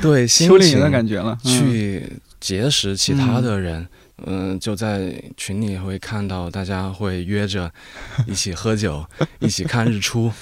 [0.00, 1.58] 对心秋令营的感觉了，嗯。
[1.58, 3.86] 去结识其他的人。
[4.24, 7.68] 嗯，就在群里会看到大家会约着
[8.26, 9.04] 一起喝酒，
[9.40, 10.32] 一起看日出，嗯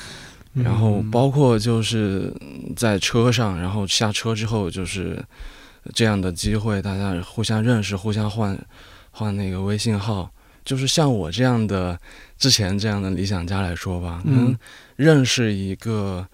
[0.55, 2.34] 然后包括就是
[2.76, 5.24] 在车上，然后下车之后就是
[5.94, 8.59] 这样的机会，大家互相认识，互相换
[9.11, 10.30] 换那个微信号。
[10.62, 11.98] 就是像我这样的
[12.36, 14.59] 之前这样的理想家来说吧，嗯能
[14.96, 16.26] 认识一个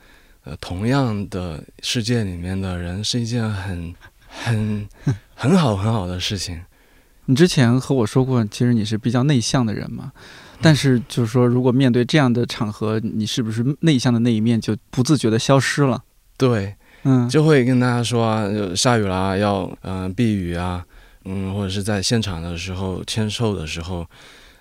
[0.43, 3.95] 呃同样的世界里面的人，是一件很
[4.29, 4.87] 很
[5.35, 6.61] 很好很好的事情。
[7.27, 10.13] 你之前和我说过，其实你是比较内向的人嘛，
[10.61, 16.03] 但是就是说，如果面对这样的场合，你是不是内向的那一面就不自觉的消失了？
[16.37, 20.85] 对，嗯，就会跟大家说啊，就下雨啦，要嗯、呃避雨啊，
[21.25, 24.07] 嗯，或者是在现场的时候签售的时候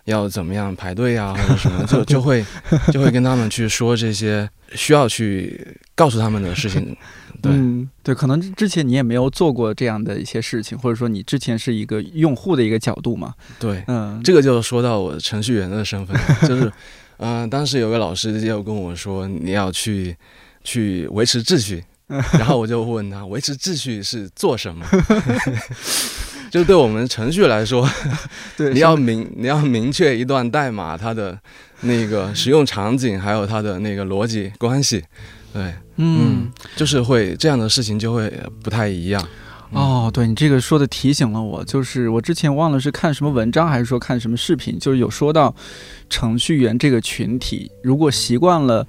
[0.05, 2.43] 要怎么样排队啊， 或者什么，就就会
[2.91, 6.95] 就会跟他们去说这些需要去告诉他们的事情。
[7.41, 16.71] 对，嗯，对，可能之前你也没有做过这样的一些事情，或者说你之前是一个用户的一个角度嘛，对，嗯，这个就说到我程序员的身份，就是，
[17.17, 20.15] 嗯、当时有个老师就跟我说，你要去
[20.63, 24.85] 去维持秩序， 然后我就问他，维持秩序是做什么？
[26.55, 27.85] 就对我们程序来说，
[28.55, 31.37] 对，你要明你要明确一段代码它的
[31.81, 35.03] 那个使用场景，还有它的那个逻辑关系，
[35.51, 36.49] 对，嗯。
[36.77, 38.31] 就是会这样的事情就会
[38.63, 39.21] 不太一样。
[39.73, 45.53] 嗯哦，对你这个说的提醒了我，就是我之前忘了是看什么文章还是说看什么视频，就是有说到
[46.09, 48.87] 程序员这个群体，如果习惯了。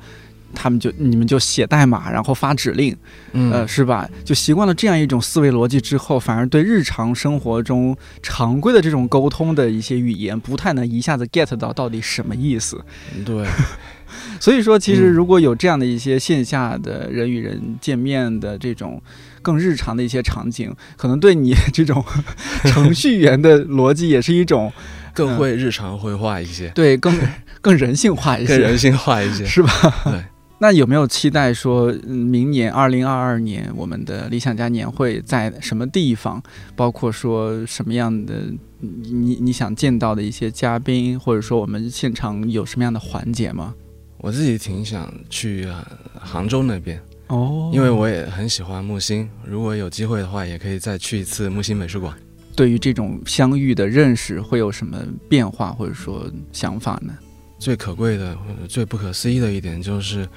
[0.56, 2.96] 他们就你们就写代码，然后发指令，
[3.32, 4.08] 嗯，呃，是吧？
[4.24, 12.82] 就习惯了这样一种思维逻辑之后，反而对日常生活中常规的这种沟通的一些语言，不太能一下子 get 到到底什么意思。
[13.24, 13.46] 对，
[14.40, 19.00] 所以说，其实嗯如果有这样的一些线下的人与人见面的这种
[19.42, 22.02] 更日常的一些场景，可能对你这种
[22.64, 24.72] 程序员的逻辑也是一种
[25.12, 27.14] 更会日常绘画一些，对更
[27.60, 29.44] 更人性化一些，更人性化一些。
[29.44, 29.70] 是吧？
[30.04, 30.24] 对。
[30.58, 36.42] 那有没有期待说，嗯明年二零二二年我们的理想家年会在什么地方？
[36.74, 38.42] 包括说什么样的
[38.80, 43.74] 你你你想见到的一些嘉宾，或者说我们现场有什么样的环节吗？
[44.18, 45.86] 我自己挺想去、呃
[46.18, 46.98] 杭州那边，
[47.28, 49.28] 哦因为我也很喜欢木星。
[49.44, 52.16] 如果有机会的话，也可以再去一次木星美术馆。
[52.56, 54.98] 对于这种相遇的认识会有什么
[55.28, 57.12] 变化，或者说想法呢？
[57.58, 60.28] 最可贵的或者最不可思议的一点就是，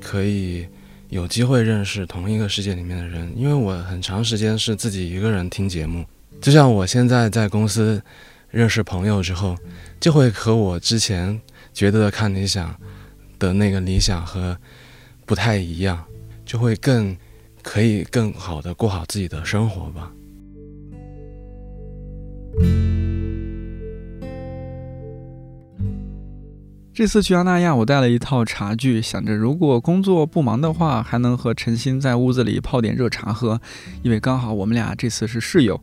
[0.00, 0.66] 可以
[1.08, 3.32] 有机会认识同一个世界里面的人。
[3.36, 6.04] 因为我很长时间是自己一个人听节目，
[6.40, 8.02] 就像我现在在公司
[8.50, 9.56] 认识朋友之后，
[10.00, 11.40] 就会和我之前
[11.72, 12.74] 觉得看理想
[13.38, 14.56] 的那个理想和
[15.26, 16.04] 不太一样，
[16.44, 17.16] 就会更
[17.62, 20.12] 可以更好的过好自己的生活吧。
[26.94, 33.60] 这次去阿那亚，我带了一套茶具，想着如果工作不忙的话，还能和陈鑫在屋子里泡点热茶喝，
[34.04, 35.82] 因为刚好我们俩这次是室友。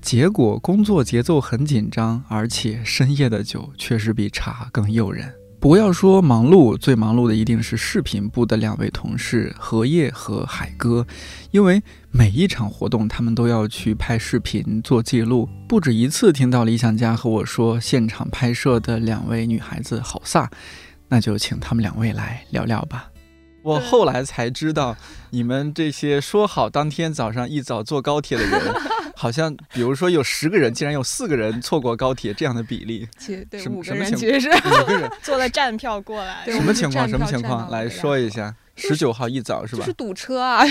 [0.00, 5.41] 结果工作节奏很紧张，而且深夜的酒确实比茶更诱人。
[5.62, 11.06] 不要说忙碌，最忙碌的一定是视频部的两位同事荷叶和海哥，
[11.52, 15.48] 因为每一场活动他们都要去拍视频做记录。
[15.68, 20.48] 不止一次听到理想家和我说现场拍摄的两位女孩子好飒，
[21.06, 23.11] 那就请他们两位来聊聊吧。
[23.62, 24.96] 我后来才知道，
[25.30, 28.60] 你们这些说好当天早上一早坐高铁的人，
[29.16, 33.08] 好像比如说有十个人，竟然有四个人错过高铁，这样的比例。
[33.18, 37.08] 其实对什么五个人什么情其实是五个人 坐了站票过来，什么情况？
[37.08, 37.70] 什么情况？
[37.70, 38.54] 来说一下。
[38.74, 39.92] 十九号一早是吧就是？
[39.92, 40.64] 堵车啊，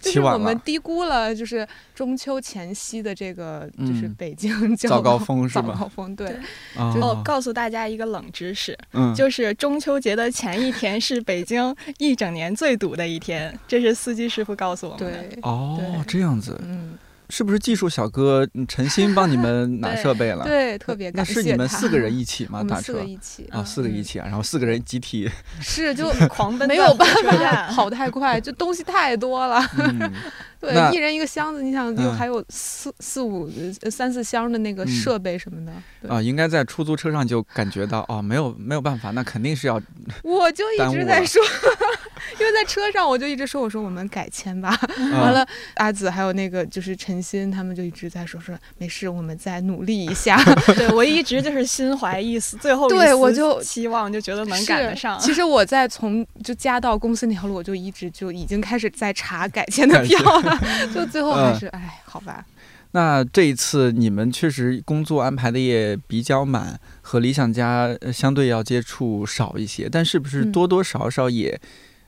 [0.00, 6.28] 就是我们低估了，就是中秋前夕的这个就是嗯北京较早高峰是早吧高峰对，
[6.74, 15.22] 啊哦，告诉大家一个冷知识，嗯，就是中秋节的前一天是北京一整年最堵的一天，这是司机师傅告诉我们的。
[15.28, 16.96] 对，哦，这样子，嗯，
[17.30, 20.44] 是不是技术小哥嗯 陈鑫帮你们拿设备了？
[20.44, 22.64] 对，特别感谢是你们四个人一起吗？
[22.64, 23.04] 打车四个？
[23.04, 29.60] 一起啊，四个一嗯起啊，然后四个人集体，是就 狂奔没有办法站跑太快，就东西太多了。
[29.78, 30.12] 嗯，
[30.60, 33.50] 对，一人一个箱子，你想就还有四四五
[33.82, 39.80] 呃三四箱的那个嗯设备什么的，对啊，应该在出租车上就感觉到哦，没有没有办法，那肯定是要
[40.24, 41.42] 我就一直在说，
[42.40, 44.76] 因为在车上我就一直说，我说我们改签吧。
[44.98, 50.42] 完啊了，阿紫还有那个就是陈鑫，他们就一直在说说没事，我们再努力一下。
[50.74, 55.18] 对我一直就是心怀一丝，最后一对丝我就期望，就觉得能赶得是上。
[55.20, 60.47] 其实我在从就家到公司那条路，我就一直就已经开始在查改签的票了，
[60.94, 62.44] 就最后还嗯是哎，好吧。
[62.92, 71.60] 那这一次你们确实工作安排的也比较满，和理想家呃相对要接触少一些，但是不是嗯多多少少也、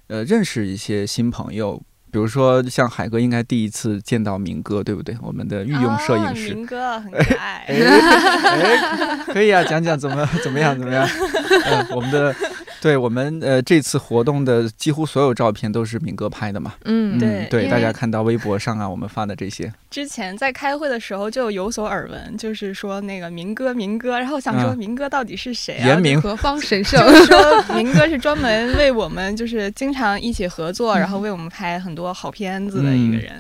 [0.09, 1.81] 呃认识一些新朋友？
[2.13, 5.17] 比如说像海哥应该第一次见到明哥，对不对？
[5.23, 6.51] 我们的御用摄影师。
[6.51, 7.65] 啊、明哥很可爱。
[7.69, 11.07] 哎哎，可以啊，讲讲怎么怎么样怎么样？
[11.67, 12.35] 呃，我们的，
[12.81, 16.75] 对我们呃这次活动的几乎所有照片都是明哥拍的嘛。
[16.85, 26.01] 嗯对对，大家看到微博上啊，我们发的这些，之前在开会的时候就有所耳闻，就是说那个明哥明哥，然后想说嗯明哥到底是谁啊？
[26.21, 27.01] 何方神圣？
[27.07, 33.33] 就是 说明哥是专门为我们就是经常一起合作，然后为我们拍很多好片子的一个人。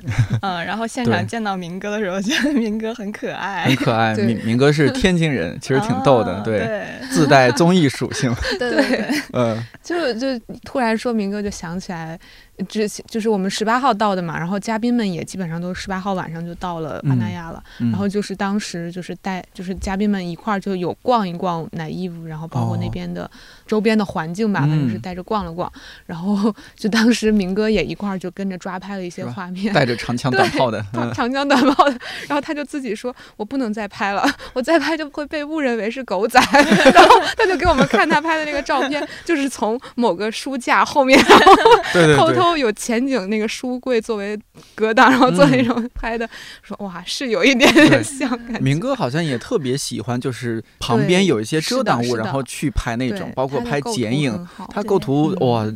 [0.43, 3.76] 嗯，然后现场见到明哥的时候，觉得明哥很可爱很。
[3.76, 4.14] 可爱。
[4.14, 8.34] 对明明哥是天津人，其实挺逗的， 啊对，对自带综艺属性。
[8.59, 9.62] 对 对对，嗯。
[9.83, 12.18] 就就突然说明哥就想起来，
[12.68, 23.30] 之前就是我们十八号到的嘛，然后嘉宾们也基本上都十八号晚上就到了阿那亚了，嗯然后就是当时就是带就是嘉宾们一块儿就有逛一逛奶衣服，然后包括那哦边的
[23.66, 25.70] 周边的环境吧，反正是嗯带着逛了逛，
[26.06, 29.72] 然后就当时明哥也一块儿就跟着抓拍了一些画面。
[29.72, 30.84] 带着长枪短炮的，
[31.14, 31.98] 长枪，短炮的，
[32.28, 36.40] 然后他就自己说：“我不能再拍了，我再拍就会被误认为是狗仔。
[36.94, 41.54] ”然后他就给我们看他拍的那个照片，就是从某个书架后面，然后
[41.92, 42.16] 对对对。
[42.16, 44.38] 偷偷有前景那个书柜作为
[44.74, 46.28] 隔挡，然后做那嗯种拍的，
[46.62, 48.61] 说哇是有一点点 像感觉。
[48.61, 55.66] 明哥好像也特别喜欢，就是旁边有一些遮挡物，然后去拍那种，包括拍剪影，他构图嗯哇，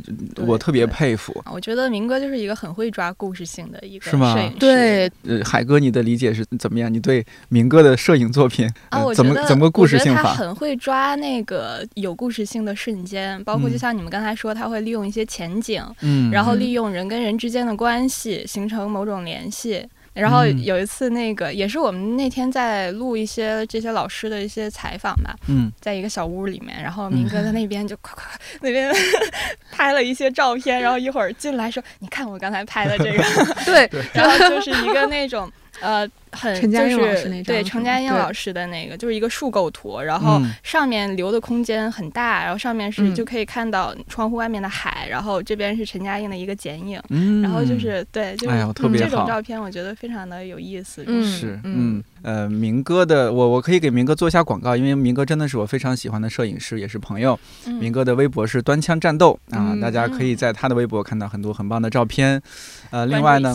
[0.47, 1.43] 我特别佩服。
[1.53, 4.59] 我觉得明哥就是一个很会抓故事性的一个是吗摄影师。
[4.59, 6.93] 对，呃，海哥，你的理解是怎么样？
[6.93, 10.35] 你对明哥的摄影作品，啊，呃我觉得怎么怎么个故事性我觉得他法？
[10.35, 19.87] 很会抓那个有故事性的瞬间，包括就嗯像你们刚才说，他会利用一些前景，嗯，嗯然后利用人跟人之间的关系形成某种联系。
[20.15, 28.95] 然后嗯有一次，那个也是我们那天在录一些这些老师的一些采访吧，嗯在一个小屋里面，然后明哥在那边就快快快那边
[29.73, 33.25] 拍了一些照片，然后一会儿进来说：“你看我刚才拍的这个。”
[33.67, 35.51] 对，然后就是一个那种
[35.85, 51.05] 呃很就是对陈嘉映对老师的那个，就是一个竖构图，然后嗯上面留的空间很大，然后上面是嗯就可以看到窗户外面的海，然后这边是陈嘉映的一个剪影，嗯，然后就是对，就是特别这种照片，我觉得非常的有意思。
[51.07, 57.39] 嗯是，嗯嗯，呃，明哥的，我我可以给明哥做一下广告，因为明哥真的是我非常喜欢的摄影师，也是朋友。
[57.67, 62.43] 嗯明哥的微博是端枪战斗啊，嗯大家可以在他的微博看到很多很棒的照片。
[62.91, 63.55] 呃，另外呢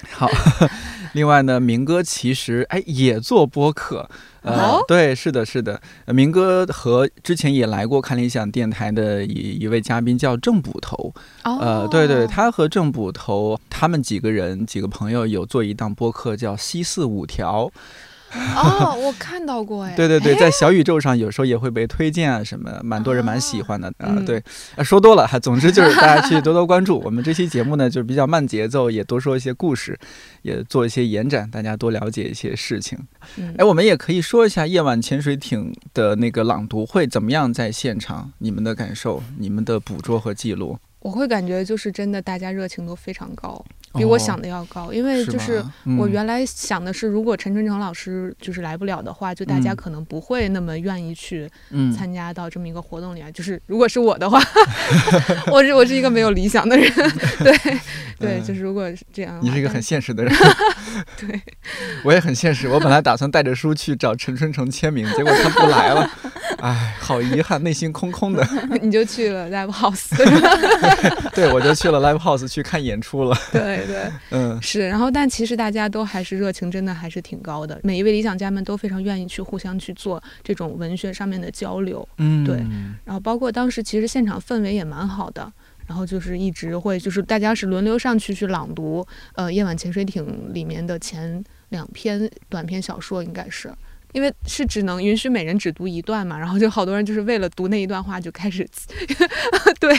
[0.12, 0.28] 好，
[1.12, 4.08] 另外呢，明哥其实哎也做播客，
[4.42, 17.66] 呃，哦对，是的，是的，呃明哥和之前也来过看理想电台的一一位嘉宾叫郑捕头，呃，对对，哦他和郑捕头他们几个人几个朋友有做一档播客叫《西四五条》，
[18.56, 19.94] 哦，我看到过哎。
[19.96, 24.14] 对对对，在小宇宙上有时候也会被推荐啊，什么蛮多人蛮喜欢的啊。
[24.16, 24.42] 嗯对，
[24.76, 29.98] 啊说多了，哈，总之就是大家去多多关注我们这期节目呢，就是比较慢节奏，也多说一些故事，
[30.42, 32.98] 也做一些延展，大家多了解一些事情。
[33.36, 40.78] 嗯哎，我们也可以说一下夜晚潜水艇的那个朗读会怎么样，在现场你们的感受、你们的捕捉和记录。
[41.00, 43.64] 我会感觉就是真的，大家热情都非常高，
[43.94, 44.92] 比我想的要高。
[44.92, 45.64] 因为就是
[45.98, 53.30] 我原来想的是，如果陈春成老师就是来不了的话，就大家嗯可能不会那么愿意去嗯参加到这么一个活动里来。
[53.32, 54.40] 就是如果是我的话，
[55.52, 56.90] 我是我是一个没有理想的人，
[57.38, 57.56] 对
[58.18, 60.34] 对，嗯就是如果是这样的话，你是一个很现实的人，
[61.16, 61.40] 对，
[62.04, 62.68] 我也很现实。
[62.68, 66.10] 我本来打算带着书去找陈春成签名，结果他不来了，
[66.58, 68.46] 哎，好遗憾，内心空空的。
[68.82, 70.16] 你就去了 live house，
[71.34, 73.36] 对，我就去了 live house 去看演出了。
[73.52, 74.12] 对对。
[74.30, 77.78] 嗯，是，然后但其实大家都还是热情，真的还是挺高的。
[77.82, 82.56] 每一位理想家们都非常愿意去互相去做这种文学上面的交流，嗯对。
[83.04, 85.52] 然后包括当时其实现场氛围也蛮好的，
[85.86, 93.72] 然后就是一直会就是大家是轮流上去去朗读，呃，《夜晚潜水艇》里面的前两篇短篇小说，应该是。
[94.12, 98.66] 因为是只能允许每人只读一段嘛，然后就好多人就是为了读那一段话就开始，
[99.80, 99.94] 对，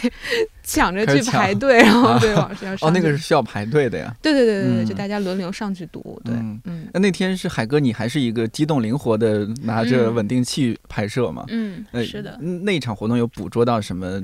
[0.63, 4.13] 抢着去排队，然后对啊往上要上哦，那个是需要排队的呀。
[4.21, 4.85] 对对对对对，嗯。
[4.85, 6.59] 就大家轮流上去读，对，嗯。
[6.65, 6.87] 嗯。
[6.93, 10.15] 那那天是海哥，你还是一个机动灵活的拿着嗯。
[10.15, 11.45] 稳定器拍摄嘛？
[11.49, 12.37] 嗯呃是的。
[12.41, 14.21] 嗯那一场活动有捕捉到什么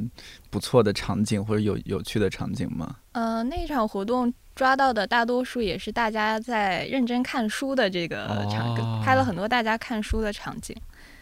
[0.49, 2.95] 不错的场景或者有有趣的场景吗？
[3.11, 10.76] 呃，那场活动抓到的大多数也是大家在认真看书的这个场景，哦拍了很多大家看书的场景。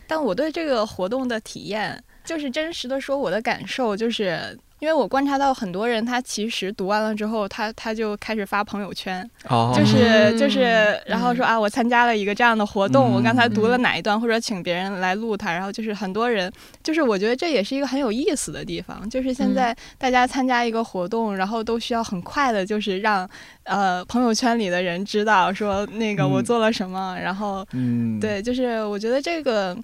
[0.06, 4.58] 但我对这个活动的体验，就是真实的说，我的感受就是。
[4.84, 9.72] 因为我观察到很多人，他其实读完了之后，他他就开始发朋友圈，哦。
[9.74, 13.82] 就是就是，嗯然后说啊，我参加了一个这样的活动，我刚才读了嗯。
[13.82, 16.52] 哪一段，或者请别人来录他，然后就是很多人，
[16.84, 23.26] 就是我觉得这也是一个很有意思的地方，就是现在大家参加一个活动，然后都需要很快的，就是让
[23.64, 26.44] 呃朋友圈里的人知道说那个我嗯。
[26.44, 29.78] 做了什么，然后嗯，对，就是我觉得这个。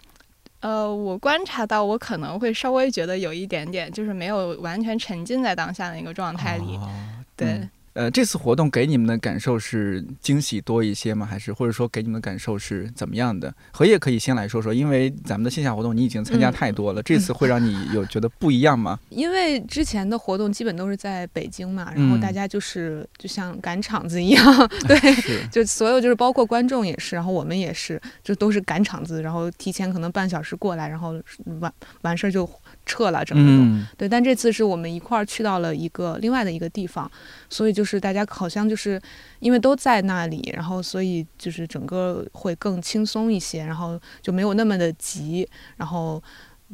[0.62, 6.76] 呃，我观察到，我可能会稍微觉得有一点点，就是没有完全沉浸在当下的一个状态里。
[6.78, 6.90] 哦
[7.36, 7.70] 对，嗯
[8.00, 11.26] 呃，这次活动给你们的感受是惊喜多一些吗？
[11.26, 13.54] 还是或者说给你们的感受是怎么样的？
[13.74, 18.98] 何叶可以先来说说，因为咱们的线下活动你已经参加嗯太多了，这次会让你有觉得不一样吗？
[19.12, 24.46] 因为之前的活动基本都是在北京嘛，然后嗯大家就是就像赶场子一样，
[24.88, 31.22] 对，就所有就是包括观众也是，然后我们也是，就都是赶场子，然后提前可能半小时过来，然后
[31.60, 31.74] 完
[32.04, 32.50] 完事儿就
[32.90, 33.64] 撤了，整个都。
[33.64, 37.10] 嗯对，但这次是我们一块儿去到了一个另外的一个地方，
[37.50, 39.00] 所以就是大家好像就是
[39.40, 46.22] 因为都在那里，然后所以就是整个会更轻松一些，然后就没有那么的急，然后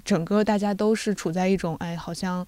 [0.05, 2.45] 整个大家都是处在一种哎好像。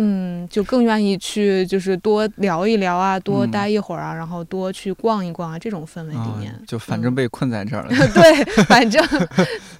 [0.00, 6.54] 嗯，就更愿意去，就是多聊一聊啊，多嗯待一会儿啊，然后多去逛一逛啊，这种氛围里啊面。
[6.66, 9.04] 就反正被困在这儿了， 对，反正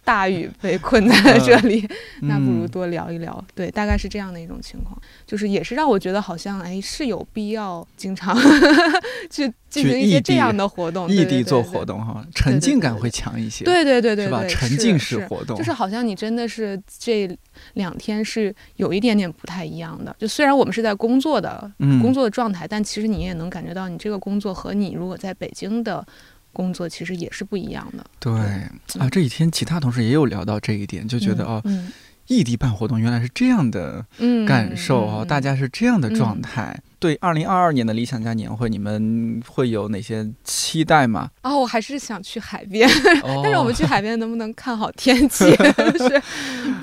[0.05, 1.89] 大雨被困在这里，
[2.23, 3.45] 那不如嗯多聊一聊。
[3.55, 8.37] 对，大概是这样的一种情况，就是也是让我觉得好像哎是有必要经常
[9.31, 13.65] 去进行一些这样的活动，异地做活动哈，沉浸感会强一些。
[13.65, 17.29] 对对对对是吧对，沉浸式活动就是好像你真的是这
[17.75, 20.15] 两天是有一点点不太一样的。
[20.19, 26.07] 就虽然我们是在工作的、嗯工作的状态，但其实你也能感觉到，你这个工作和你如果在北京的
[26.53, 28.05] 工作其实也是不一样的。
[28.19, 28.33] 对
[28.99, 31.93] 啊，这几天其他同事也有聊到这一点，就觉得哦，嗯
[32.29, 36.81] 异地办活动原来是这样的嗯感受哦，嗯大家是这样的状嗯态。
[37.01, 41.31] 对，二零二二年的理想家年会，你们会有哪些期待吗？
[41.43, 42.89] 啊、我还是想去海边，
[43.23, 45.45] 哦 但是我们去海边能不能看好天气？
[45.57, 46.23] 就是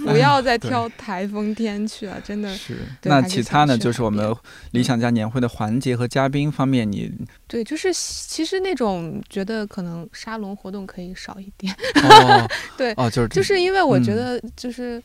[0.05, 2.77] 不要再挑台风天去了，真的是。
[3.03, 3.77] 那其他呢？
[3.77, 4.33] 就是我们
[4.71, 7.11] 理想家年会的环节和嘉宾方面，你
[7.47, 11.75] 对，就是其实那种觉得可能沙龙活动可以少一点。
[12.03, 15.03] 哦 对，哦，就是就是因为我觉嗯得就是。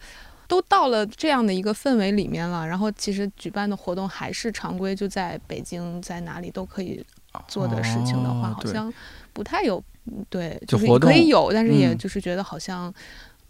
[0.51, 7.01] 都到了这样的一个氛围里面了，然后其实举办的活动还是常规，就在北京，在哪里都可以
[7.47, 8.93] 做的事情的话，哦好像
[9.33, 11.99] 不太有，嗯对，就是可以有，但是也嗯。
[11.99, 12.93] 就是觉得好像，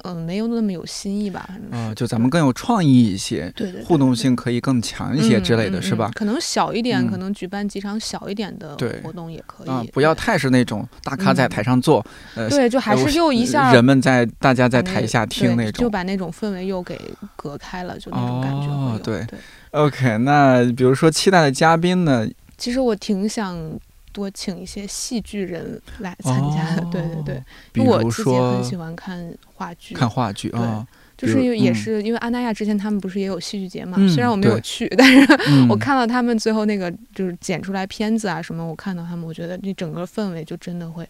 [0.04, 1.80] 嗯、没有那么有新意吧，反正。
[1.80, 6.12] 啊，就咱们更有创意一些，对对对互动性可以更强一些之类的，嗯是吧嗯？
[6.14, 9.68] 可能小一点，嗯可能举办几场小一点的活动也可以。
[9.68, 17.00] 啊，不要太是那种大咖在台上坐，呃，对，就还呃是又一下人们在大家在台下听那种就把那种氛围又给
[17.36, 19.26] 隔开了，就那种感觉对
[19.70, 22.26] ，OK，那比如说期待的嘉宾呢？
[22.58, 23.56] 其实我挺想
[24.12, 26.76] 多请一些戏剧人来参加。
[26.90, 41.08] 对对对，比因为我如自己很喜欢看话剧，看话剧啊，就是因为也嗯是因为安那亚之前他们不是也有戏剧节嘛，嗯虽然我没有对去，但是嗯我看到他们最后那个就是剪出来片子啊什么，我看到他们，我觉得那整个氛围就真的会嗯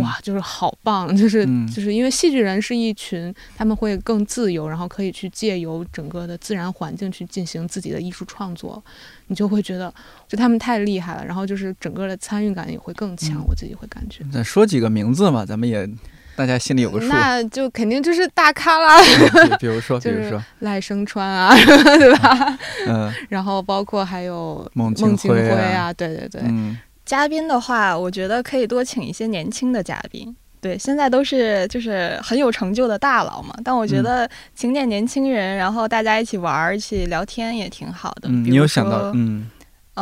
[0.00, 8.82] 哇，就是好棒，就是、嗯就是因为戏剧人是一群，他们会更自由，然后可以去借由整个的自然环境去进行自己的艺术创作，
[9.28, 9.92] 你就会觉得
[10.28, 14.24] 就他们太厉害了，然后就是整个的参与感也会更强，嗯我自己会感觉。
[14.32, 15.88] 再说几个名字嘛，咱们也
[16.36, 17.08] 大家心里有个数。
[17.08, 21.54] 那就肯定就是大咖啦，嗯 比比如说，比就是如说，赖声川啊，
[21.98, 22.58] 对吧？
[22.86, 26.78] 嗯然后包括还有孟孟京辉啊啊，对对对，嗯
[27.10, 30.32] 嘉宾的话，我觉得可以多请一些年轻的嘉宾。
[30.60, 38.28] 对，现在都是就是很有成就的大佬嘛，但我觉嗯得请点年轻人，然后大家一起玩儿、一起聊天也挺好的。
[38.28, 39.50] 嗯，你有想到嗯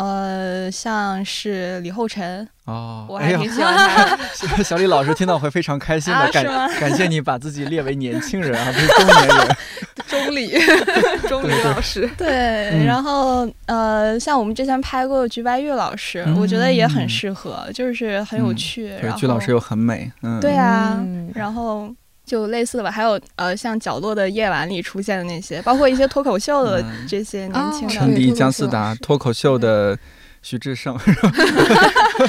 [0.04, 3.76] 呃，像是李厚辰，哦，我挺喜欢。
[4.34, 6.44] 小小李老师听到会非常开心的，感
[6.80, 9.56] 感谢你把自己列为年轻人啊，不是中年人。
[10.08, 10.48] 钟理，
[11.28, 18.88] 钟理对对老师，对，嗯然后呃，像我们之前拍过的菊白玉老师，我觉得也很嗯适合，就是很有嗯趣。
[18.88, 21.92] 对然，后鞠老师又很美，嗯，对啊，嗯然后
[22.28, 27.94] 就类似的吧，还有呃，像角落的夜晚里出现的那些，包括一些脱口秀的嗯这些年轻的。
[27.94, 29.98] 陈迪、对脱口秀姜思达，脱口秀的
[30.42, 30.96] 徐志胜，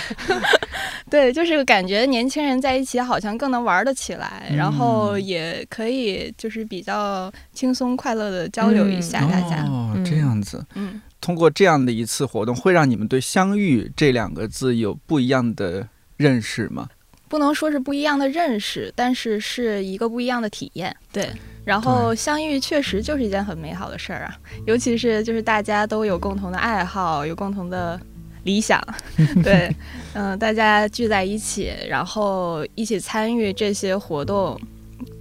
[1.09, 9.63] 对，就是感觉年轻人在一起好像更能玩得起来，然后嗯也可以就是比较轻松快乐的交流一下大家。
[9.65, 10.65] 哦，嗯这样子。
[10.75, 16.87] 嗯，通过这样的一次活动，会让你们对“相遇”这两个字有不一样的认识吗？
[17.29, 20.93] 不能说是不一样的认识，但是是一个不一样的体验。
[21.13, 21.29] 对。
[21.65, 24.35] 然后相遇确实就是一件很美好的事儿啊，
[24.65, 27.99] 尤其是就是大家都有共同的爱好，有共同的
[28.43, 28.81] 理想，
[29.43, 29.69] 对，
[30.13, 34.59] 嗯、大家聚在一起，然后一起参与这些活动，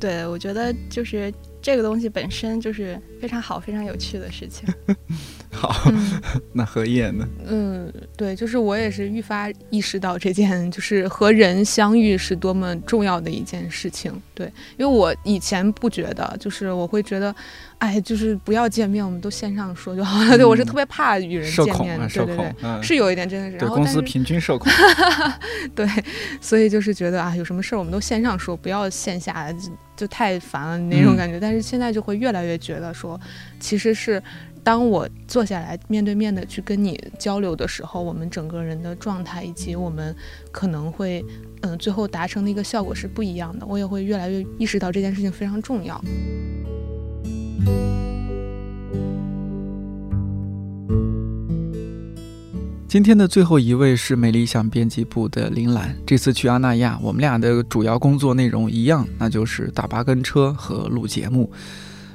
[0.01, 1.31] 对我觉得就是
[1.61, 4.67] 这个东西本身就是非常好、非常有趣的事情。
[5.51, 6.21] 好，嗯
[6.53, 7.27] 那何叶呢？
[7.47, 14.13] 嗯，对，就是我也是愈发意识到这件就是和人相遇是多么重要的一件事情。
[14.35, 14.47] 对，
[14.77, 17.35] 因为我以前不觉得，就是我会觉得，
[17.79, 20.37] 哎，就是不要见面，我们都线上说就好了。
[20.39, 23.59] 对我是特别怕与人见面，对对对，，是有一点真的是。
[23.59, 24.71] 对公司然后但是平均社恐。
[25.75, 25.87] 对，
[26.41, 31.41] 所以就是觉得啊，有什么事儿我们都线上说，不要线下，就就太烦了那种嗯感觉。
[31.41, 33.21] 但是现在就会越来越觉得说，
[33.59, 34.23] 其实是
[34.69, 40.15] 当我坐下来面对面的去跟你交流的时候，我们整个人的状态以及我们
[40.53, 41.25] 可能会
[41.63, 43.67] 嗯、最后达成的一个效果是不一样的。
[43.67, 45.99] 我也会越来越意识到这件事情非常重要。
[52.87, 55.97] 今天的最后一位是美理想编辑部的林兰。
[56.07, 61.51] 这次去阿那亚，我们俩的主要工作内容一样，那就是打八根车和录节目。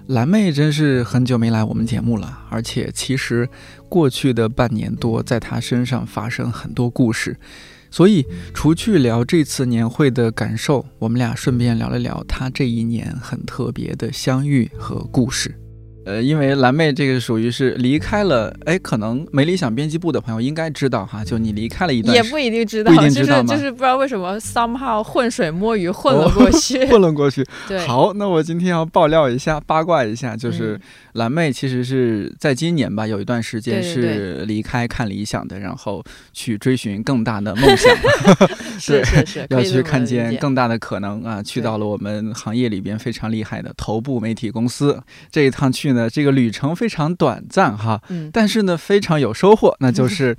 [0.07, 3.47] 蓝妹真是很久没来我们节目了，而且其实
[3.87, 7.37] 过去的半年多，在她身上发生很多故事。
[7.89, 15.62] 所以，除去聊这次年会的感受，我们俩顺便聊了聊她这一年很特别的相遇和故事。
[16.05, 26.85] 呃，因为蓝妹这个属于是离开了，哎，可能没理想编辑部的朋友应该知道哈，就你离开了一段时，也不一定知道，就知道吗是就是不知道为什么 somehow 混水摸鱼混了过去。
[26.91, 27.45] 混了过去。
[27.67, 30.81] 对， 好，那我今天要爆料一下，八卦一下，就是嗯
[31.13, 36.03] 蓝妹其实是在今年吧，有一段时间是离开看理想的，然后
[36.33, 37.95] 去追寻更大的梦想，
[38.79, 41.41] 是是是，要去看见更大的可能啊！
[41.41, 45.01] 去到了我们行业里边非常厉害的头部媒体公司。
[45.31, 50.35] 这一趟去呢，这个旅程非常短暂哈，嗯，但是呢非常有收获，那就是，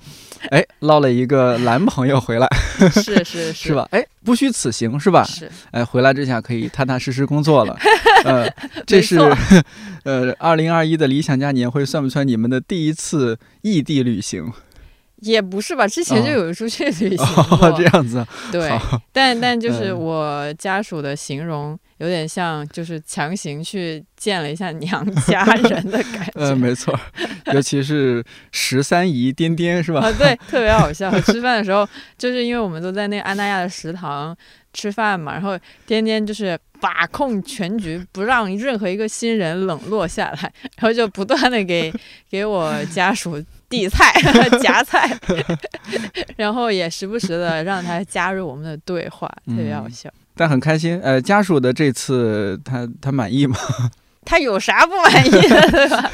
[0.51, 2.49] 哎，捞了一个男朋友回来，
[2.93, 3.75] 是是是？
[3.75, 3.89] 吧？
[3.93, 5.25] 哎，不虚此行是吧？
[5.25, 7.77] 是，哎，回来这下可以踏踏实实工作了。
[8.25, 8.49] 呃，
[8.87, 9.19] 这是
[10.05, 14.53] 呃，二零二一的理想家年会算不算你们的第一次异地旅行？
[15.21, 15.89] 也不是吧？
[15.89, 17.27] 之前就哦有出去旅行
[17.77, 18.71] 这样子啊，对，
[19.11, 26.33] 但但就是嗯我家属的形容有点像，就是强行去见了一下娘家人的感觉。
[26.41, 26.99] 嗯，没错，
[27.53, 30.01] 尤其是十三姨颠颠是吧？
[30.01, 31.11] 啊，对，特别好笑。
[31.21, 31.89] 吃饭的时候，
[32.19, 34.37] 就是因为我们都在那个安那亚的食堂
[34.73, 41.93] 吃饭嘛，然后颠颠就是把控全局，不让任何一个新人冷落下来，然后就不断的给
[42.29, 44.13] 给我家属递菜、
[44.61, 45.09] 夹菜，
[46.37, 50.11] 然后也时不时的让他加入我们的对话，特别好嗯笑。
[50.37, 51.01] 但很开心。
[51.03, 53.57] 呃，家属的这次他他满意吗？
[54.27, 56.11] 他有啥不满意的， 对吧？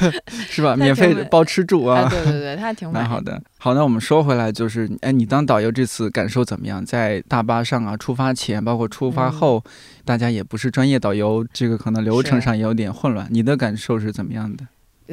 [0.49, 0.75] 是吧？
[0.75, 2.01] 免费挺包吃住啊！
[2.01, 3.07] 啊，对对对，他还挺满意。
[3.07, 3.41] 蛮好的。
[3.57, 6.85] 好，那我们说回来，就是，哎，你当导游这次感受怎么样？
[6.85, 9.63] 在大巴上啊，出发前，包括出发嗯后，
[10.03, 13.25] 大家也不是专业导游，这个可能流程上也有点混乱。
[13.29, 14.65] 你的感受是怎么样的？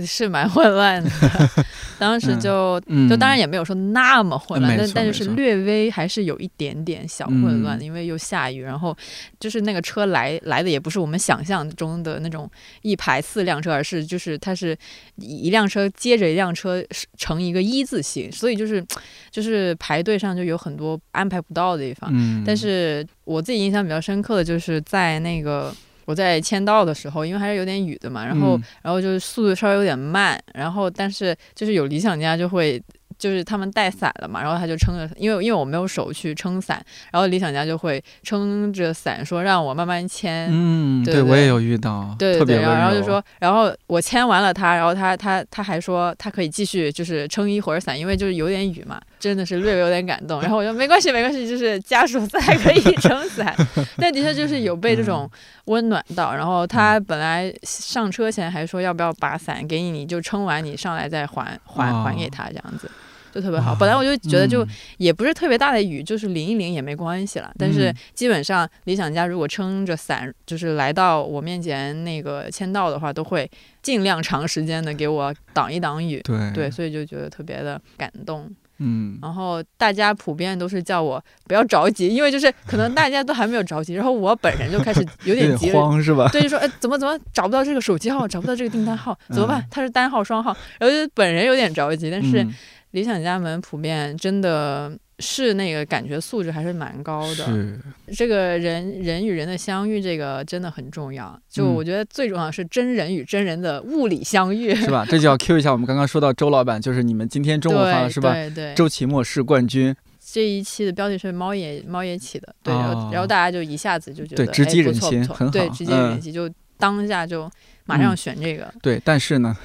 [0.07, 1.11] 是蛮混乱的，
[1.99, 8.97] 当时就、嗯就当然也没有说那么混乱，没但但就是是略微还是有一点点小混乱嗯，因为又下雨，然后
[9.39, 12.51] 就是那个车来来的也不是我们想象中的那种
[12.83, 14.77] 一排四辆车，而是就是它是
[15.17, 16.85] 一辆车接着一辆车
[17.17, 18.85] 成一个一字形，所以就是
[19.31, 22.11] 就是排队上就有很多安排不到的地方。
[22.13, 22.43] 嗯。
[22.47, 25.75] 但是我自己印象比较深刻的就是在那个
[26.09, 32.83] 我在签到的时候，因为还是有点雨的嘛，然后、嗯然后就是速度稍微有点慢，然后但是就是有理想家就会。
[33.19, 36.81] 就是他们带伞了嘛，然后他就撑着，因为因为我没有手去撑伞，
[37.11, 50.41] 然后理想家就会撑着伞说让我慢慢签，嗯，对我也有遇到，对对对，然后就说，然后我签完了他，然后他他他还说他可以继续就是撑一会儿伞，因为就是有点雨嘛，真的是略微有点感动。
[50.41, 53.55] 然后我说没关系没关系，就是家属在可以撑伞，
[53.99, 55.31] 但的确就是有被这种
[55.67, 56.35] 温暖到。
[56.35, 62.91] 然后他本来上车前还说要不要把伞给你，你就撑完你上来再还还还给他这样子。
[63.31, 67.53] 就特别好，本来我就觉得就嗯也不是特别大的雨，就是淋一淋也没关系了。
[67.59, 73.49] 但是嗯基本上理想家如果撑着伞，就是来到我面前那个签到的话，都会
[73.83, 76.23] 尽量长时间的给我挡一挡雨。
[76.25, 78.51] 对对，所以就觉得特别的感动。
[78.79, 86.29] 嗯，然后大家普遍都是叫我不要着急，因为就是可能大家都还没有着急，然后我本人就开始有点急了，慌是吧？
[86.33, 89.65] 对，就说哎怎么怎么找不到这个手机号，找不到这个订单号，怎么办？
[89.71, 92.55] 它是单号双号，然后就本人有点着急，但是嗯
[92.93, 94.91] 理想家们普遍真的
[95.21, 97.45] 是那个感觉素质还是蛮高的。
[97.45, 97.79] 是，
[98.17, 101.39] 这个人人与人的相遇，这个真的很重要。
[101.49, 105.05] 就嗯我觉得最重要的是真人与真人的物理相遇，是吧？
[105.09, 108.33] 这就要 Q 一下我们刚刚说到周老板，就是你们今天中午发的是吧？
[108.33, 117.51] 对对周奇墨是冠军，这一期的标题是猫爷猫爷起的，对，然后哦然后大家就一下子就觉得对直击哎不人心错不错对，很好直击人嗯心，就当下就
[117.87, 118.73] 马上嗯选这个。
[118.81, 119.57] 对，但是呢，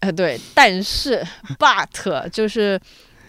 [0.00, 1.22] 哎，对，但是
[1.58, 2.80] but 就是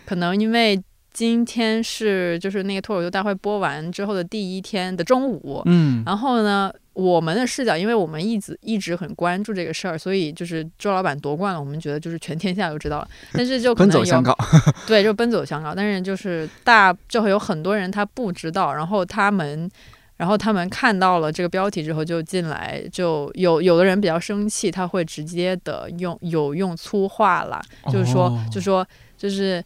[0.06, 0.82] 可能因为
[1.20, 6.02] 今天是就是那个脱口秀大会播完之后的第一天的中午，嗯。
[6.06, 14.38] 然后呢，我们的视角，因为我们一直一直很关注这个事儿，所以就是周老板夺冠了，我们觉得就是全天下都知道了，但是就可能有奔走相告，
[14.88, 19.70] 对，就奔走相告，但是就是大就会有很多人他不知道，然后他们。
[20.16, 28.46] 然后他们看到了这个标题之后就进来，就有有的人比较生气，他会直接的用有用粗话了，就是说，哦。
[28.52, 28.86] 就说
[29.18, 29.64] 就是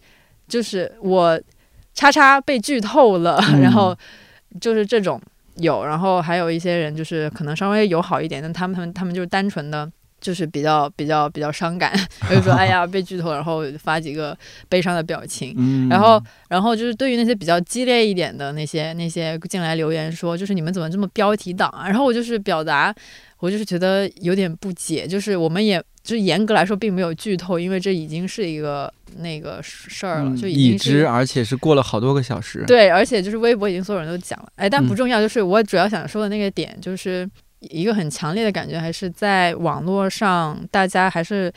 [0.47, 1.39] 就是我
[1.93, 3.95] 叉叉被剧透了，嗯 然后
[4.59, 5.21] 就是这种
[5.55, 9.91] 有，然后还有一些人就是可能稍微友好一点，但他们他们他们就是单纯的。
[10.23, 11.93] 就是比较比较比较伤感，
[12.31, 14.33] 就说哎呀被剧透，然后发几个
[14.69, 16.17] 悲伤的表情，嗯然后
[16.47, 21.89] 然后就是对于那些比较激烈一点的那些那些进来留言说，就是你们怎么这么标题党啊？
[21.89, 22.95] 然后我就是表达，
[23.39, 37.29] 我就是觉得有点不解，就是我们也就是严格来说并没有剧透，因为这已经是一个那个事儿了，嗯就已已经是知，而且是过了好多个小时。，对，而且就是微博已经所有人都讲了，哎，但不嗯重要，就是我主要想说的那个点，就是
[37.61, 41.49] 一个很强烈的感觉，还是在网络上，大家还是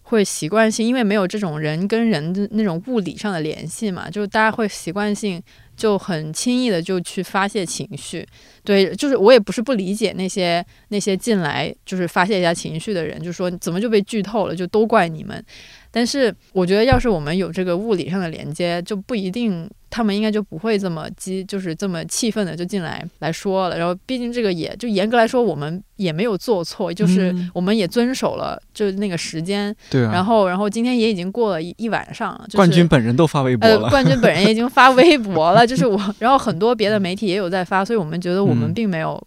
[0.00, 5.42] 会习惯性，因为没有这种人跟人的那种物理上的联系嘛，就是大家会习惯性
[5.80, 8.26] 就很轻易的就去发泄情绪。
[8.62, 15.42] 对，就是我也不是不理解那些那些进来就是发泄一下情绪的人，就说怎么就被剧透了，就都怪你们。
[15.90, 23.76] 但是我觉得，要是我们有这个物理上的连接，就不一定他们应该就不会这么激，就是这么气愤的就进来来说了。
[23.76, 29.74] 然后，毕竟这个也就严格来说，我们也没有做错，就是嗯我们也遵守了就是那个时间。
[29.90, 32.44] 对啊然后，然后今天也已经过了一一晚上了。
[32.44, 33.88] 就是、冠军本人都发微博。
[33.88, 39.20] 冠军本人已经发微博了，就是我， 然后很多别的媒体也有在发，所以我们觉得我们嗯并没有，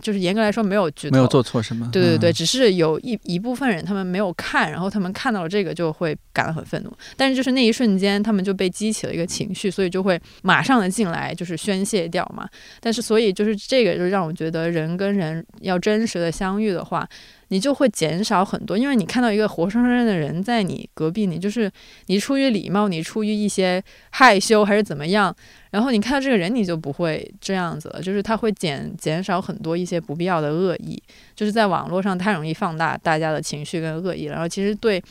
[0.00, 1.88] 就是严格来说没有剧透，没有做错什么。
[1.92, 12.48] 对对对，嗯只是有一一部分人他们没有看，然后他们看到了这个就会感到很愤怒，但是就是那一瞬间他们就被激起了一个情绪，所以就会马上的进来就是宣泄掉嘛。
[12.80, 17.08] 但是所以就是这个就让我觉得人跟人要真实的相遇的话，
[17.52, 21.70] 你就会减少很多，因为你看到一个活生生的人在你隔壁，你就是
[22.06, 25.36] 你出于礼貌，你出于一些害羞还是怎么样，
[25.70, 30.98] 然后你看到这个人，你就不会这样子了，就是他会减减少很多一些不必要的恶意，
[31.34, 35.02] 就是在网络上太容易放大大家的情绪跟恶意，然后其实对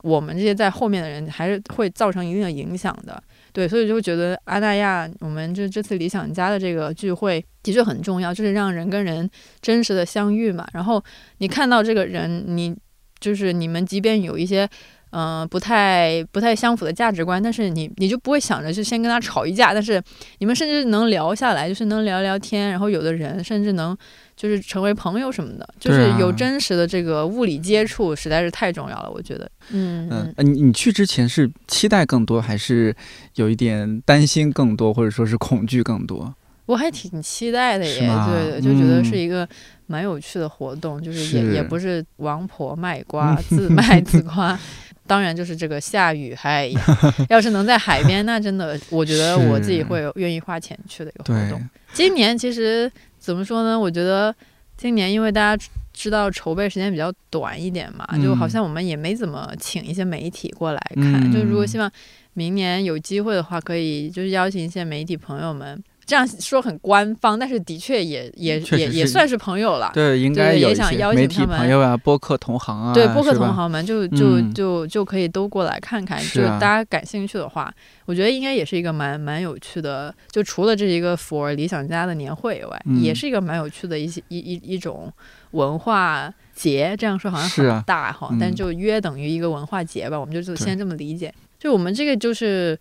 [0.00, 3.22] 我们这些在后面的人还是会造成一定的影响的。
[3.52, 9.28] 对，所以就会觉得阿那亚，我们这这次理想家的这个聚会的确很重要，就是让人跟人
[9.60, 10.66] 真实的相遇嘛。
[10.72, 11.02] 然后
[11.38, 12.76] 你看到这个人，你
[13.18, 14.68] 就是你们，即便有一些。
[15.10, 20.00] 嗯，不太不太相符的价值观，但是你你就不会想着就先跟他吵一架，但是
[20.38, 23.96] 你们甚至能聊下来，就是能聊聊天，然后有的人甚至能
[24.36, 29.50] 就是成为朋友什么的，就是有真实的这个物理接触，实在是太重要了，我觉得。
[29.70, 32.94] 嗯嗯，你你去之前是期待更多，还是
[33.34, 36.32] 有一点担心更多，或者说是恐惧更多？
[36.66, 39.48] 我还挺期待的耶，对对，就觉得是一个
[39.88, 44.56] 蛮有趣的活动，就是也也不是王婆卖瓜，自卖自夸。
[45.10, 46.70] 当然，就是这个下雨还，
[47.28, 51.60] 要是能在海边，那真的，我觉得我自己会愿意花钱去的一个活动。
[51.92, 52.88] 今年其实
[53.18, 53.76] 怎么说呢？
[53.76, 54.32] 我觉得
[54.76, 61.32] 今年因为大家知道筹备时间比较短一点嘛，就好像我们也没怎么请一些媒体过来看。
[61.32, 61.90] 就如果希望
[62.34, 65.82] 明年有机会的话，可以就是邀请一些媒体朋友们。
[66.10, 69.92] 这样说很官方，但是的确也也也也算是朋友了。
[69.94, 76.20] 对，应该也想邀请他们朋友啊，播客同行啊，对，播客同行们就就就就可以都过来看看。
[76.34, 77.72] 就大家感兴趣的话，
[78.06, 80.12] 我觉得应该也是一个蛮蛮有趣的。
[80.32, 85.12] 就除了这一个 for 理想家的年会以外，也是一个蛮有趣的一些一一一种
[85.52, 86.96] 文化节。
[86.98, 90.18] 这样说好像很大哈，但就约等于一个文化节吧。
[90.18, 91.32] 我们就就先这么理解。
[91.56, 92.76] 就我们这个就是。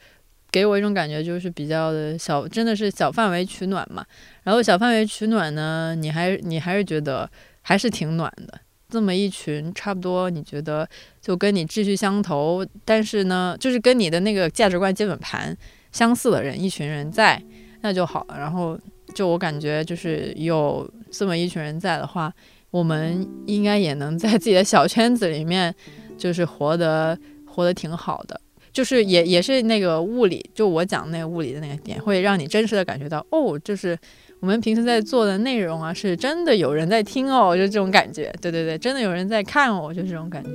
[0.51, 4.05] 给我一种感觉，就是比较的小，真的是小范围取暖嘛。
[4.43, 7.29] 然后小范围取暖呢，你还你还是觉得
[7.61, 8.59] 还是挺暖的。
[8.89, 10.87] 这么一群差不多，你觉得
[11.21, 15.55] 就跟你志趣相投，但是呢，就是跟你的那个价值观基本盘
[15.91, 17.39] 相似的人，一群人在，
[17.81, 18.39] 那就好了。
[18.39, 18.75] 然后
[19.13, 22.33] 就我感觉，就是有这么一群人在的话，
[22.71, 25.71] 我们应该也能在自己的小圈子里面，
[26.17, 27.15] 就是活得
[27.45, 28.41] 活得挺好的。
[28.79, 33.97] 就是也也是那个物理，就我讲那个物理的那个点，会让你真实的感觉到，哦，就是
[34.39, 38.33] 我们平时在做的内容啊，是真的有人在听哦，就这种感觉。
[38.41, 40.51] 对对对，真的有人在看哦，就这种感觉。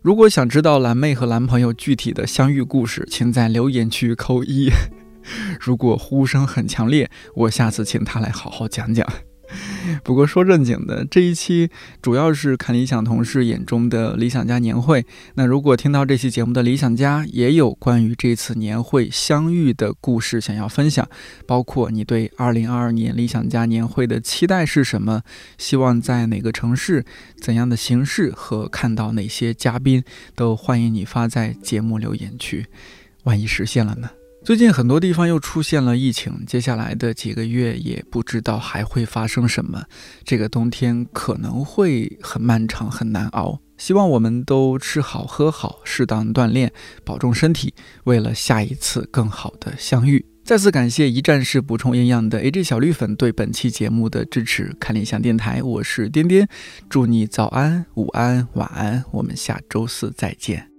[0.00, 4.70] 如果想知道蓝妹和男朋友具体的相遇故事，请在留言区扣一。
[5.60, 9.06] 如果呼声很强烈，我下次请他来好好讲讲。
[10.02, 11.70] 不过说正经的，这一期
[12.02, 15.04] 主要是看理想同事眼中的理想家年会。
[15.34, 21.08] 那如果听到这期节目的理想家也有关于这次年会相遇的故事想要分享，
[21.46, 25.22] 包括你对2022年理想家年会的期待是什么，
[25.58, 27.04] 希望在哪个城市、
[27.40, 30.02] 怎样的形式和看到哪些嘉宾，
[30.34, 32.66] 都欢迎你发在节目留言区。
[33.24, 34.10] 万一实现了呢？
[34.44, 39.82] 最近很多地方又出现了疫情，接下来的几个月也不知道还会发生什么。
[40.22, 43.58] 这个冬天可能会很漫长，很难熬。
[43.78, 46.70] 希望我们都吃好喝好，适当锻炼，
[47.04, 47.72] 保重身体，
[48.04, 50.22] 为了下一次更好的相遇。
[50.44, 54.76] 再次感谢一站式补充营养的 AJ 小绿粉对本期节目的支持。
[54.78, 56.46] 看理想电台，我是颠颠，
[56.90, 60.73] 祝你早安、午安、晚安，我们下周四再见。